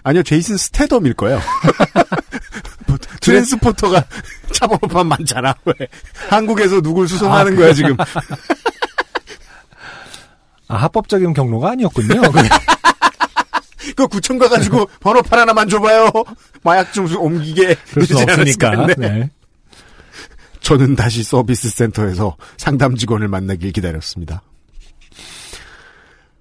아니요, 0.02 0.24
제이슨 0.24 0.58
스테덤일 0.58 1.14
거예요. 1.14 1.40
트랜스포터가 3.22 4.06
차 4.54 4.66
번호판 4.66 5.06
많잖아. 5.08 5.54
왜? 5.66 5.88
한국에서 6.30 6.82
누굴 6.82 7.08
수송하는 7.08 7.56
거야, 7.56 7.74
지금. 7.74 7.96
아, 10.67 10.75
합법적인 10.75 11.34
경로가 11.34 11.71
아니었군요. 11.71 12.21
그 13.95 14.08
구청 14.08 14.38
가가지고 14.38 14.88
번호판 14.99 15.39
하나만 15.39 15.69
줘봐요. 15.69 16.12
마약 16.63 16.93
좀 16.93 17.13
옮기게. 17.15 17.75
그럴 17.91 18.06
수 18.06 18.17
없으니까. 18.17 18.86
네. 18.88 18.93
네. 18.97 19.30
저는 20.62 20.95
다시 20.95 21.23
서비스 21.23 21.69
센터에서 21.69 22.36
상담 22.58 22.95
직원을 22.95 23.27
만나길 23.27 23.71
기다렸습니다. 23.71 24.41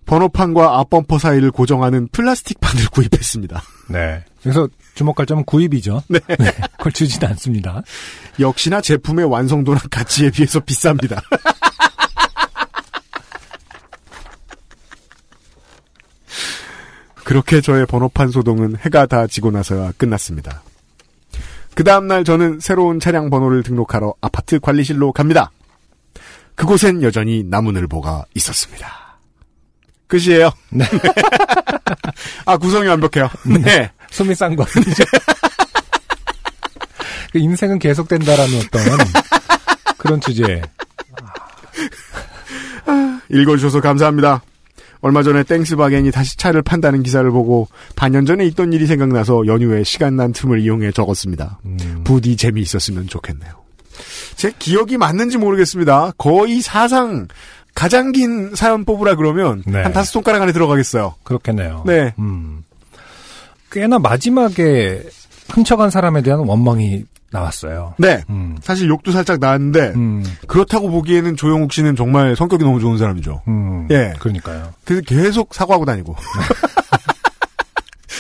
번호판과 0.07 0.79
앞범퍼 0.81 1.19
사이를 1.19 1.51
고정하는 1.51 2.09
플라스틱 2.13 2.61
판을 2.61 2.87
구입했습니다. 2.91 3.63
네. 3.89 4.25
그래서 4.41 4.69
주목할 4.95 5.27
점은 5.27 5.45
구입이죠. 5.45 6.03
네. 6.09 6.21
그걸 6.79 6.93
주진 6.93 7.25
않습니다. 7.25 7.83
역시나 8.39 8.81
제품의 8.81 9.25
완성도나 9.25 9.81
가치에 9.91 10.31
비해서 10.31 10.61
비쌉니다. 10.61 11.21
그렇게 17.27 17.61
저의 17.61 17.85
번호판 17.87 18.31
소동은 18.31 18.77
해가 18.77 19.07
다 19.07 19.27
지고 19.27 19.51
나서야 19.51 19.91
끝났습니다. 19.99 20.63
그 21.75 21.83
다음날 21.83 22.23
저는 22.23 22.61
새로운 22.61 23.01
차량 23.01 23.31
번호를 23.31 23.65
등록하러 23.65 24.15
아파트 24.21 24.61
관리실로 24.61 25.11
갑니다. 25.11 25.51
그곳엔 26.55 27.03
여전히 27.03 27.43
나무늘보가 27.43 28.27
있었습니다. 28.37 29.19
끝이에요. 30.07 30.53
네. 30.71 30.85
아, 32.47 32.57
구성이 32.59 32.87
완벽해요. 32.87 33.29
네. 33.61 33.91
숨이 34.13 34.33
싼 34.37 34.55
거. 34.55 34.65
그 37.33 37.39
인생은 37.41 37.81
계속된다라는 37.81 38.59
어떤 38.61 38.83
그런 39.99 40.21
주제. 40.21 40.63
읽어주셔서 43.31 43.81
감사합니다. 43.81 44.43
얼마 45.07 45.23
전에 45.23 45.45
땡스바겐이 45.45 46.11
다시 46.11 46.37
차를 46.37 46.63
판다는 46.63 47.05
기사를 47.05 47.31
보고 47.31 47.69
반년 47.95 48.27
전에 48.27 48.45
있던 48.47 48.73
일이 48.73 48.87
생각나서 48.89 49.47
연휴에 49.47 49.85
시간 49.85 50.17
난 50.17 50.33
틈을 50.33 50.59
이용해 50.61 50.91
적었습니다. 50.91 51.61
음, 51.65 52.03
부디 52.03 52.37
재미있었으면 52.37 53.07
좋겠네요. 53.07 53.53
제 54.35 54.53
기억이 54.59 54.97
맞는지 54.97 55.39
모르겠습니다. 55.39 56.11
거의 56.19 56.61
사상 56.61 57.29
가장 57.73 58.11
긴 58.11 58.57
사연 58.57 58.85
뽑으라 58.85 59.15
그러면 59.15 59.63
네. 59.65 59.81
한 59.81 59.93
다섯 59.93 60.11
손가락 60.11 60.43
안에 60.43 60.51
들어가겠어요. 60.51 61.15
그렇겠네요. 61.23 61.85
네. 61.87 62.13
음. 62.19 62.65
꽤나 63.71 64.01
마지막에 64.01 65.05
훔쳐간 65.51 65.91
사람에 65.91 66.23
대한 66.23 66.41
원망이 66.41 67.05
나왔어요. 67.39 67.95
네. 67.99 68.23
음. 68.31 68.57
사실 68.63 68.89
욕도 68.89 69.13
살짝 69.13 69.39
나왔는데 69.41 69.93
음, 69.95 70.25
그렇다고 70.49 70.91
보기에는 70.91 71.37
조영욱 71.37 71.73
씨는 71.73 71.97
정말 71.97 72.37
성격이 72.37 72.65
너무 72.65 72.81
좋은 72.81 72.99
사람이죠. 72.99 73.43
음. 73.49 73.89
예. 73.91 74.15
그러니까요. 74.19 74.73
그래서 74.85 75.03
계속 75.07 75.55
사과하고 75.55 75.85
다니고. 75.85 76.17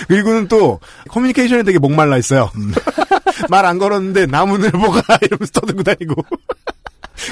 그리고는 0.09 0.47
또 0.49 0.79
커뮤니케이션에 1.09 1.63
되게 1.63 1.79
목말라 1.79 2.19
있어요. 2.19 2.51
말 3.51 3.65
안 3.65 3.79
걸었는데 3.79 4.27
나무늘 4.27 4.71
보가 4.71 5.01
이러면서 5.23 5.53
떠들고 5.61 5.83
다니고. 5.83 6.15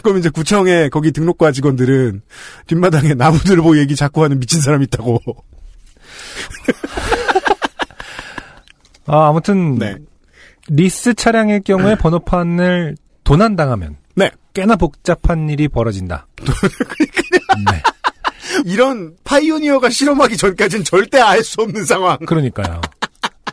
그럼 0.02 0.18
이제 0.18 0.28
구청에 0.30 0.88
거기 0.88 1.12
등록과 1.12 1.52
직원들은 1.52 2.22
뒷마당에 2.66 3.14
나무늘보 3.14 3.78
얘기 3.78 3.94
자꾸 3.96 4.24
하는 4.24 4.40
미친 4.40 4.60
사람 4.60 4.82
있다고. 4.82 5.20
아, 9.06 9.28
아무튼 9.28 9.76
네. 9.76 9.96
리스 10.68 11.14
차량의 11.14 11.62
경우에 11.62 11.94
번호판을 11.96 12.96
도난당하면 13.24 13.96
네. 14.14 14.30
꽤나 14.54 14.76
복잡한 14.76 15.48
일이 15.48 15.68
벌어진다. 15.68 16.26
네. 17.70 17.82
이런 18.64 19.14
pioneer가 19.24 19.90
실험하기 19.90 20.36
전까지는 20.36 20.84
절대 20.84 21.20
알 21.20 21.42
수 21.42 21.60
없는 21.62 21.84
상황. 21.84 22.18
그러니까요. 22.18 22.80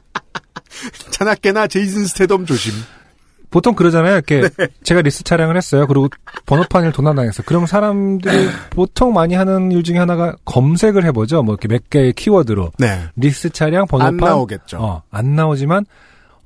자나깨나 1.11 1.67
제이슨 1.67 2.05
스테덤 2.05 2.45
조심. 2.45 2.73
보통 3.49 3.75
그러잖아요. 3.75 4.13
이렇게 4.13 4.41
네. 4.41 4.67
제가 4.83 5.01
리스 5.01 5.23
차량을 5.23 5.57
했어요. 5.57 5.85
그리고 5.85 6.07
번호판을 6.45 6.93
도난당했어요. 6.93 7.43
그럼 7.45 7.65
사람들이 7.65 8.47
보통 8.69 9.11
많이 9.13 9.33
하는 9.35 9.71
일 9.73 9.83
중에 9.83 9.97
하나가 9.97 10.35
검색을 10.45 11.03
해보죠. 11.05 11.43
뭐 11.43 11.55
이렇게 11.55 11.67
몇 11.67 11.89
개의 11.89 12.13
키워드로 12.13 12.71
네. 12.77 13.01
리스 13.17 13.49
차량 13.49 13.87
번호판 13.87 14.07
안 14.13 14.17
나오겠죠. 14.17 14.77
어, 14.77 15.03
안 15.11 15.35
나오지만 15.35 15.85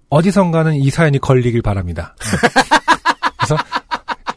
어디선가는 0.09 0.75
이 0.75 0.89
사연이 0.89 1.19
걸리길 1.19 1.61
바랍니다. 1.61 2.15
그래서 3.37 3.57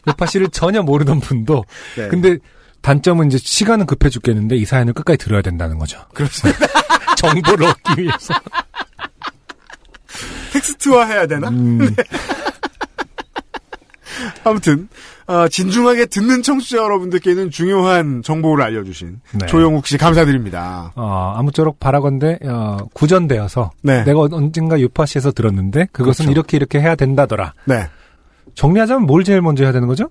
요파 0.07 0.25
씨를 0.25 0.49
전혀 0.49 0.81
모르던 0.81 1.19
분도 1.19 1.63
네. 1.95 2.07
근데 2.07 2.37
단점은 2.81 3.27
이제 3.27 3.37
시간은 3.37 3.85
급해 3.85 4.09
죽겠는데 4.09 4.55
이 4.55 4.65
사연을 4.65 4.93
끝까지 4.93 5.17
들어야 5.17 5.41
된다는 5.41 5.77
거죠. 5.77 5.99
그렇습니다. 6.13 6.65
정보를 7.17 7.67
얻기 7.67 8.01
위해서. 8.01 8.33
텍스트화 10.53 11.05
해야 11.05 11.27
되나? 11.27 11.49
음, 11.49 11.95
아무튼 14.43 14.89
어, 15.29 15.47
진중하게 15.47 16.07
듣는 16.07 16.41
청취자 16.41 16.77
여러분들께는 16.77 17.51
중요한 17.51 18.23
정보를 18.23 18.65
알려주신 18.65 19.21
네. 19.33 19.45
조영욱 19.45 19.85
씨 19.85 19.99
감사드립니다. 19.99 20.91
어, 20.95 21.35
아무쪼록 21.37 21.79
바라건대 21.79 22.39
어, 22.45 22.77
구전되어서 22.93 23.69
네, 23.83 24.03
내가 24.05 24.21
언젠가 24.21 24.79
유파시에서 24.79 25.31
들었는데 25.33 25.89
그것은 25.91 26.25
그렇죠. 26.25 26.31
이렇게 26.31 26.57
이렇게 26.57 26.79
해야 26.79 26.95
된다더라. 26.95 27.53
네. 27.65 27.87
정리하자면 28.55 29.03
뭘 29.03 29.23
제일 29.23 29.41
먼저 29.41 29.63
해야 29.63 29.71
되는 29.71 29.87
거죠? 29.87 30.09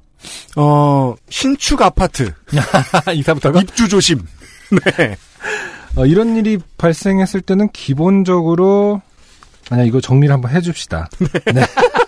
어 0.56 1.16
신축 1.28 1.82
아파트 1.82 2.32
이사부터가? 3.12 3.60
입주 3.62 3.88
조심. 3.88 4.20
네. 4.70 5.16
어, 5.96 6.06
이런 6.06 6.36
일이 6.36 6.58
발생했을 6.78 7.40
때는 7.40 7.70
기본적으로 7.72 9.02
아니야 9.68 9.84
이거 9.84 10.00
정리를 10.00 10.32
한번 10.32 10.52
해줍시다. 10.52 11.08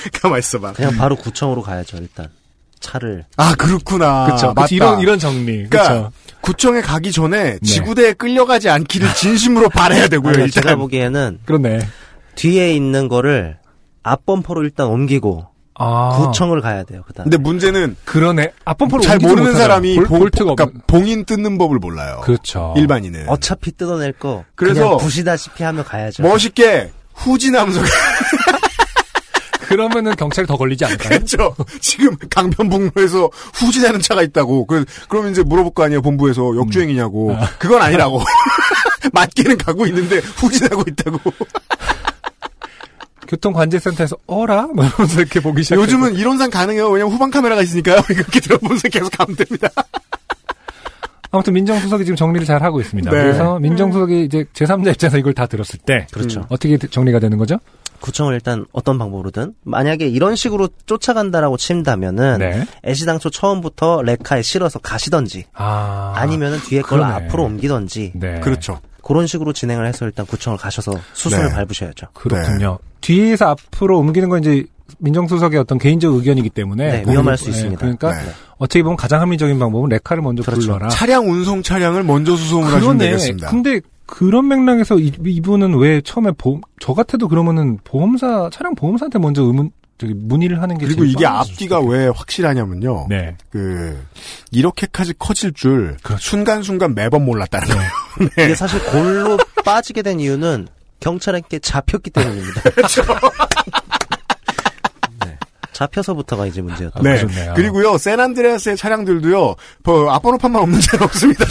가만 0.20 0.38
있어봐. 0.38 0.72
그냥 0.72 0.96
바로 0.96 1.16
구청으로 1.16 1.62
가야죠, 1.62 1.96
일단. 1.98 2.28
차를. 2.80 3.24
아 3.36 3.54
그렇구나. 3.56 4.26
그렇죠. 4.26 4.52
맞다. 4.54 4.68
이런 4.70 5.00
이런 5.00 5.18
정리. 5.18 5.68
그러니까 5.68 5.82
그렇죠. 5.88 6.12
구청에 6.40 6.80
가기 6.80 7.10
전에 7.10 7.58
지구대에 7.58 8.12
끌려가지 8.12 8.68
않기를 8.70 9.12
진심으로 9.14 9.68
바라야 9.68 10.06
되고요. 10.08 10.32
일단 10.34 10.50
제가 10.50 10.76
보기에는 10.76 11.40
그렇네. 11.44 11.80
뒤에 12.36 12.72
있는 12.74 13.08
거를 13.08 13.58
앞 14.04 14.24
범퍼로 14.26 14.62
일단 14.62 14.86
옮기고 14.86 15.46
아 15.74 16.16
구청을 16.18 16.60
가야 16.60 16.84
돼요, 16.84 17.02
그 17.06 17.12
다음에. 17.12 17.24
근데 17.30 17.36
문제는 17.36 17.96
앞범퍼로 18.64 19.02
잘 19.02 19.18
모르는. 19.18 19.54
사람이 19.54 19.94
볼, 19.96 20.04
봉, 20.06 20.18
볼트가 20.20 20.54
그러니까. 20.54 20.80
봉인 20.86 21.24
뜯는 21.24 21.58
법을 21.58 21.78
몰라요. 21.78 22.20
그렇죠. 22.24 22.74
일반인은. 22.76 23.28
어차피 23.28 23.72
뜯어낼 23.72 24.12
거. 24.12 24.44
그래서 24.54 24.82
그냥 24.84 24.98
부시다시피 24.98 25.62
하며 25.64 25.82
가야죠. 25.84 26.22
멋있게 26.22 26.90
후진하면서 27.14 27.80
그러면은 29.68 30.16
경찰이 30.16 30.46
더 30.46 30.56
걸리지 30.56 30.84
않을까요? 30.86 31.08
그렇죠. 31.10 31.54
지금 31.80 32.16
강변북로에서 32.30 33.30
후진하는 33.54 34.00
차가 34.00 34.22
있다고. 34.22 34.66
그 34.66 34.84
그러면 35.08 35.32
이제 35.32 35.42
물어볼 35.42 35.74
거 35.74 35.84
아니에요 35.84 36.00
본부에서 36.00 36.56
역주행이냐고. 36.56 37.32
음. 37.32 37.40
그건 37.58 37.82
아니라고. 37.82 38.20
맞게는 39.12 39.58
가고 39.58 39.86
있는데 39.86 40.18
후진하고 40.18 40.84
있다고. 40.88 41.18
교통관제센터에서 43.28 44.16
어라? 44.26 44.68
뭐 44.74 44.86
이러면서 44.86 45.20
이렇게 45.20 45.40
보기 45.40 45.62
시작. 45.62 45.76
요즘은 45.76 46.14
이론상 46.14 46.48
가능해요. 46.48 46.88
왜냐면 46.88 47.12
후방 47.12 47.30
카메라가 47.30 47.60
있으니까요. 47.60 48.00
이렇게 48.08 48.40
들어보면서 48.40 48.88
계속 48.88 49.10
가면 49.10 49.36
됩니다. 49.36 49.68
아무튼 51.30 51.52
민정수석이 51.52 52.06
지금 52.06 52.16
정리를 52.16 52.46
잘 52.46 52.62
하고 52.62 52.80
있습니다. 52.80 53.10
네. 53.10 53.16
그래서 53.18 53.58
민정수석이 53.58 54.24
이제 54.24 54.46
제3자 54.54 54.92
입장에서 54.92 55.18
이걸 55.18 55.34
다 55.34 55.44
들었을 55.46 55.78
때 55.84 56.06
그렇죠. 56.10 56.46
어떻게 56.48 56.78
정리가 56.78 57.18
되는 57.18 57.36
거죠? 57.36 57.58
구청을 58.00 58.34
일단 58.34 58.64
어떤 58.72 58.98
방법으로든 58.98 59.54
만약에 59.64 60.06
이런 60.08 60.36
식으로 60.36 60.68
쫓아간다라고 60.86 61.56
친다면은 61.56 62.38
네. 62.38 62.66
애시당초 62.86 63.30
처음부터 63.30 64.02
레카에 64.02 64.42
실어서 64.42 64.78
가시던지 64.78 65.44
아 65.54 66.12
아니면은 66.16 66.58
뒤에 66.60 66.82
걸 66.82 67.00
그러네. 67.00 67.26
앞으로 67.26 67.44
옮기던지 67.44 68.12
네. 68.14 68.40
그렇죠. 68.40 68.80
그런 69.02 69.26
식으로 69.26 69.52
진행을 69.52 69.86
해서 69.86 70.04
일단 70.04 70.26
구청을 70.26 70.58
가셔서 70.58 70.92
수순을 71.14 71.48
네. 71.48 71.54
밟으셔야죠. 71.54 72.08
그렇군요. 72.12 72.78
뒤에서 73.00 73.46
앞으로 73.50 73.98
옮기는 73.98 74.28
건 74.28 74.40
이제 74.40 74.64
민정수석의 74.98 75.58
어떤 75.58 75.78
개인적 75.78 76.14
의견이기 76.14 76.50
때문에 76.50 77.02
네, 77.02 77.10
위험할 77.10 77.36
수 77.36 77.44
네, 77.44 77.50
있습니다. 77.50 77.78
그러니까 77.80 78.12
네. 78.12 78.30
어떻게 78.58 78.82
보면 78.82 78.96
가장 78.96 79.20
합리적인 79.20 79.58
방법은 79.58 79.88
레카를 79.90 80.22
먼저 80.22 80.42
그렇죠. 80.42 80.62
불러라. 80.62 80.88
차량 80.88 81.30
운송 81.30 81.62
차량을 81.62 82.02
먼저 82.02 82.36
수송을 82.36 82.72
하시면. 82.72 82.98
되겠습니다. 82.98 83.50
근데 83.50 83.80
그런 84.08 84.48
맥락에서 84.48 84.98
이, 84.98 85.12
이분은 85.22 85.76
왜 85.78 86.00
처음에 86.00 86.32
보험, 86.32 86.62
저 86.80 86.94
같아도 86.94 87.28
그러면은 87.28 87.78
보험사 87.84 88.48
차량 88.50 88.74
보험사한테 88.74 89.18
먼저 89.18 89.42
의문 89.42 89.70
저기 89.98 90.14
문의를 90.14 90.62
하는 90.62 90.78
게 90.78 90.86
그리고 90.86 91.00
제일 91.02 91.10
이게. 91.10 91.26
앞뒤가 91.26 91.80
왜 91.80 92.06
확실하냐면요. 92.08 93.06
네. 93.10 93.36
그 93.50 94.02
이렇게까지 94.50 95.12
커질 95.18 95.52
줄 95.52 95.98
그렇죠. 96.02 96.22
순간순간 96.22 96.94
매번 96.94 97.24
몰랐다는 97.26 97.68
거예요. 97.68 97.90
이게 98.32 98.54
사실 98.54 98.82
골로 98.86 99.36
빠지게 99.64 100.00
된 100.02 100.20
이유는 100.20 100.68
경찰에게 101.00 101.58
잡혔기 101.58 102.10
때문입니다. 102.10 102.62
네. 105.26 105.36
잡혀서부터가 105.72 106.46
이제 106.46 106.62
문제였던 106.62 107.02
네. 107.02 107.16
그렇네요. 107.18 107.54
그리고요, 107.54 107.98
샌안드레아스의 107.98 108.76
차량들도요, 108.76 109.54
뭐, 109.84 110.10
앞번호판만 110.12 110.62
없는 110.62 110.80
차는 110.80 111.04
없습니다. 111.04 111.44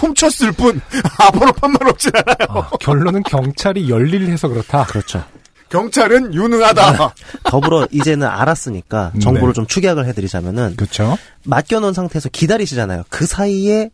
훔쳤을 0.00 0.52
뿐, 0.52 0.80
앞번호판만 1.18 1.88
없진 1.88 2.10
않아요. 2.14 2.62
아, 2.62 2.70
결론은 2.80 3.22
경찰이 3.22 3.88
열일해서 3.88 4.48
그렇다. 4.48 4.84
그렇죠. 4.84 5.22
경찰은 5.68 6.34
유능하다. 6.34 7.14
더불어 7.44 7.86
이제는 7.92 8.26
알았으니까 8.26 9.12
정보를 9.22 9.54
좀 9.54 9.66
축약을 9.66 10.04
해드리자면은 10.06 10.74
그렇죠. 10.76 11.16
맡겨놓은 11.44 11.92
상태에서 11.92 12.28
기다리시잖아요. 12.28 13.04
그 13.08 13.24
사이에 13.24 13.90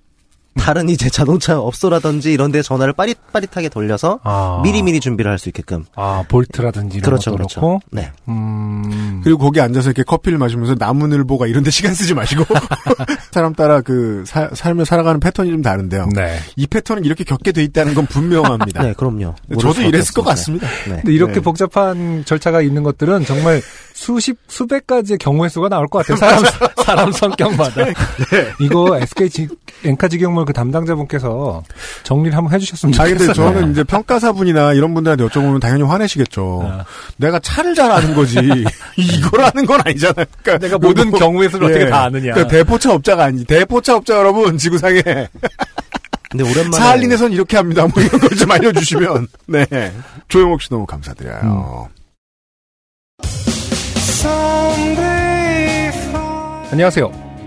다른 0.66 0.88
이제 0.88 1.08
자동차 1.08 1.60
업소라든지 1.60 2.32
이런 2.32 2.50
데 2.50 2.60
전화를 2.60 2.92
빠릿빠릿하게 2.92 3.68
돌려서 3.68 4.18
아. 4.24 4.60
미리미리 4.64 4.98
준비를 4.98 5.30
할 5.30 5.38
수 5.38 5.48
있게끔. 5.48 5.84
아 5.94 6.24
볼트라든지 6.28 6.96
이런 6.96 7.04
그렇죠, 7.04 7.30
것도 7.30 7.36
그렇죠. 7.36 7.60
그렇고. 7.60 7.80
네. 7.92 8.10
음. 8.28 9.20
그리고 9.22 9.38
거기 9.38 9.60
앉아서 9.60 9.90
이렇게 9.90 10.02
커피를 10.02 10.38
마시면서 10.38 10.74
나무늘보가 10.76 11.46
이런 11.46 11.62
데 11.62 11.70
시간 11.70 11.94
쓰지 11.94 12.14
마시고, 12.14 12.44
사람 13.30 13.54
따라 13.54 13.80
그, 13.80 14.24
사- 14.26 14.50
삶을 14.52 14.86
살아가는 14.86 15.20
패턴이 15.20 15.50
좀 15.50 15.62
다른데요. 15.62 16.08
네. 16.14 16.38
이 16.56 16.66
패턴은 16.66 17.04
이렇게 17.04 17.22
겪게 17.22 17.52
돼 17.52 17.62
있다는 17.62 17.94
건 17.94 18.06
분명합니다. 18.06 18.82
네, 18.82 18.92
그럼요. 18.94 19.34
모를 19.48 19.60
저도 19.60 19.82
이랬을 19.82 20.14
것. 20.14 20.24
같습니다. 20.24 20.66
네. 20.88 20.96
근데 20.96 21.12
이렇게 21.12 21.34
네. 21.34 21.40
복잡한 21.40 22.24
절차가 22.24 22.60
있는 22.62 22.82
것들은 22.82 23.24
정말 23.24 23.60
수십 23.94 24.36
수백 24.48 24.86
가지의 24.86 25.18
경우의 25.18 25.50
수가 25.50 25.68
나올 25.68 25.86
것 25.86 26.04
같아요. 26.04 26.16
사람 26.16 26.42
사람 26.84 27.12
성격마다. 27.12 27.84
네. 27.84 27.94
이거 28.60 28.96
SK 28.98 29.28
지, 29.30 29.48
엔카 29.84 30.08
직영몰 30.08 30.44
그 30.44 30.52
담당자분께서 30.56 31.62
정리를 32.02 32.36
한번 32.36 32.52
해주셨으면 32.54 32.94
아, 32.98 33.04
근데 33.04 33.18
좋겠어요. 33.26 33.34
저는 33.52 33.72
이제 33.72 33.84
평가사분이나 33.84 34.72
이런 34.72 34.94
분들한테 34.94 35.24
여쭤보면 35.26 35.60
당연히 35.60 35.82
화내시겠죠. 35.82 36.62
아. 36.64 36.84
내가 37.18 37.38
차를 37.38 37.74
잘 37.74 37.90
아는 37.92 38.14
거지. 38.14 38.36
이걸 38.96 39.42
아는 39.42 39.66
건 39.66 39.80
아니잖아요. 39.84 40.24
그러니까 40.42 40.58
내가 40.66 40.78
모든 40.78 41.10
뭐- 41.10 41.18
경우의 41.18 41.50
수를 41.50 41.66
어떻게 41.68 41.88
다 41.90 42.04
아느냐. 42.04 42.32
그러니까 42.32 42.48
대포차 42.48 42.92
업자가 42.94 43.24
아니지. 43.24 43.44
대포차 43.44 43.96
업자 43.96 44.16
여러분, 44.16 44.56
지구상에. 44.58 45.02
근데 46.30 46.42
오랜만에 46.42 46.70
사할린에선 46.76 47.32
이렇게 47.32 47.56
합니다. 47.56 47.86
뭐 47.86 48.02
이런 48.02 48.18
걸 48.20 48.30
좀 48.36 48.50
알려주시면. 48.50 49.28
네. 49.46 49.66
조영옥 50.28 50.60
씨 50.62 50.70
너무 50.70 50.84
감사드려요. 50.86 51.88
안녕하세요. 56.72 57.25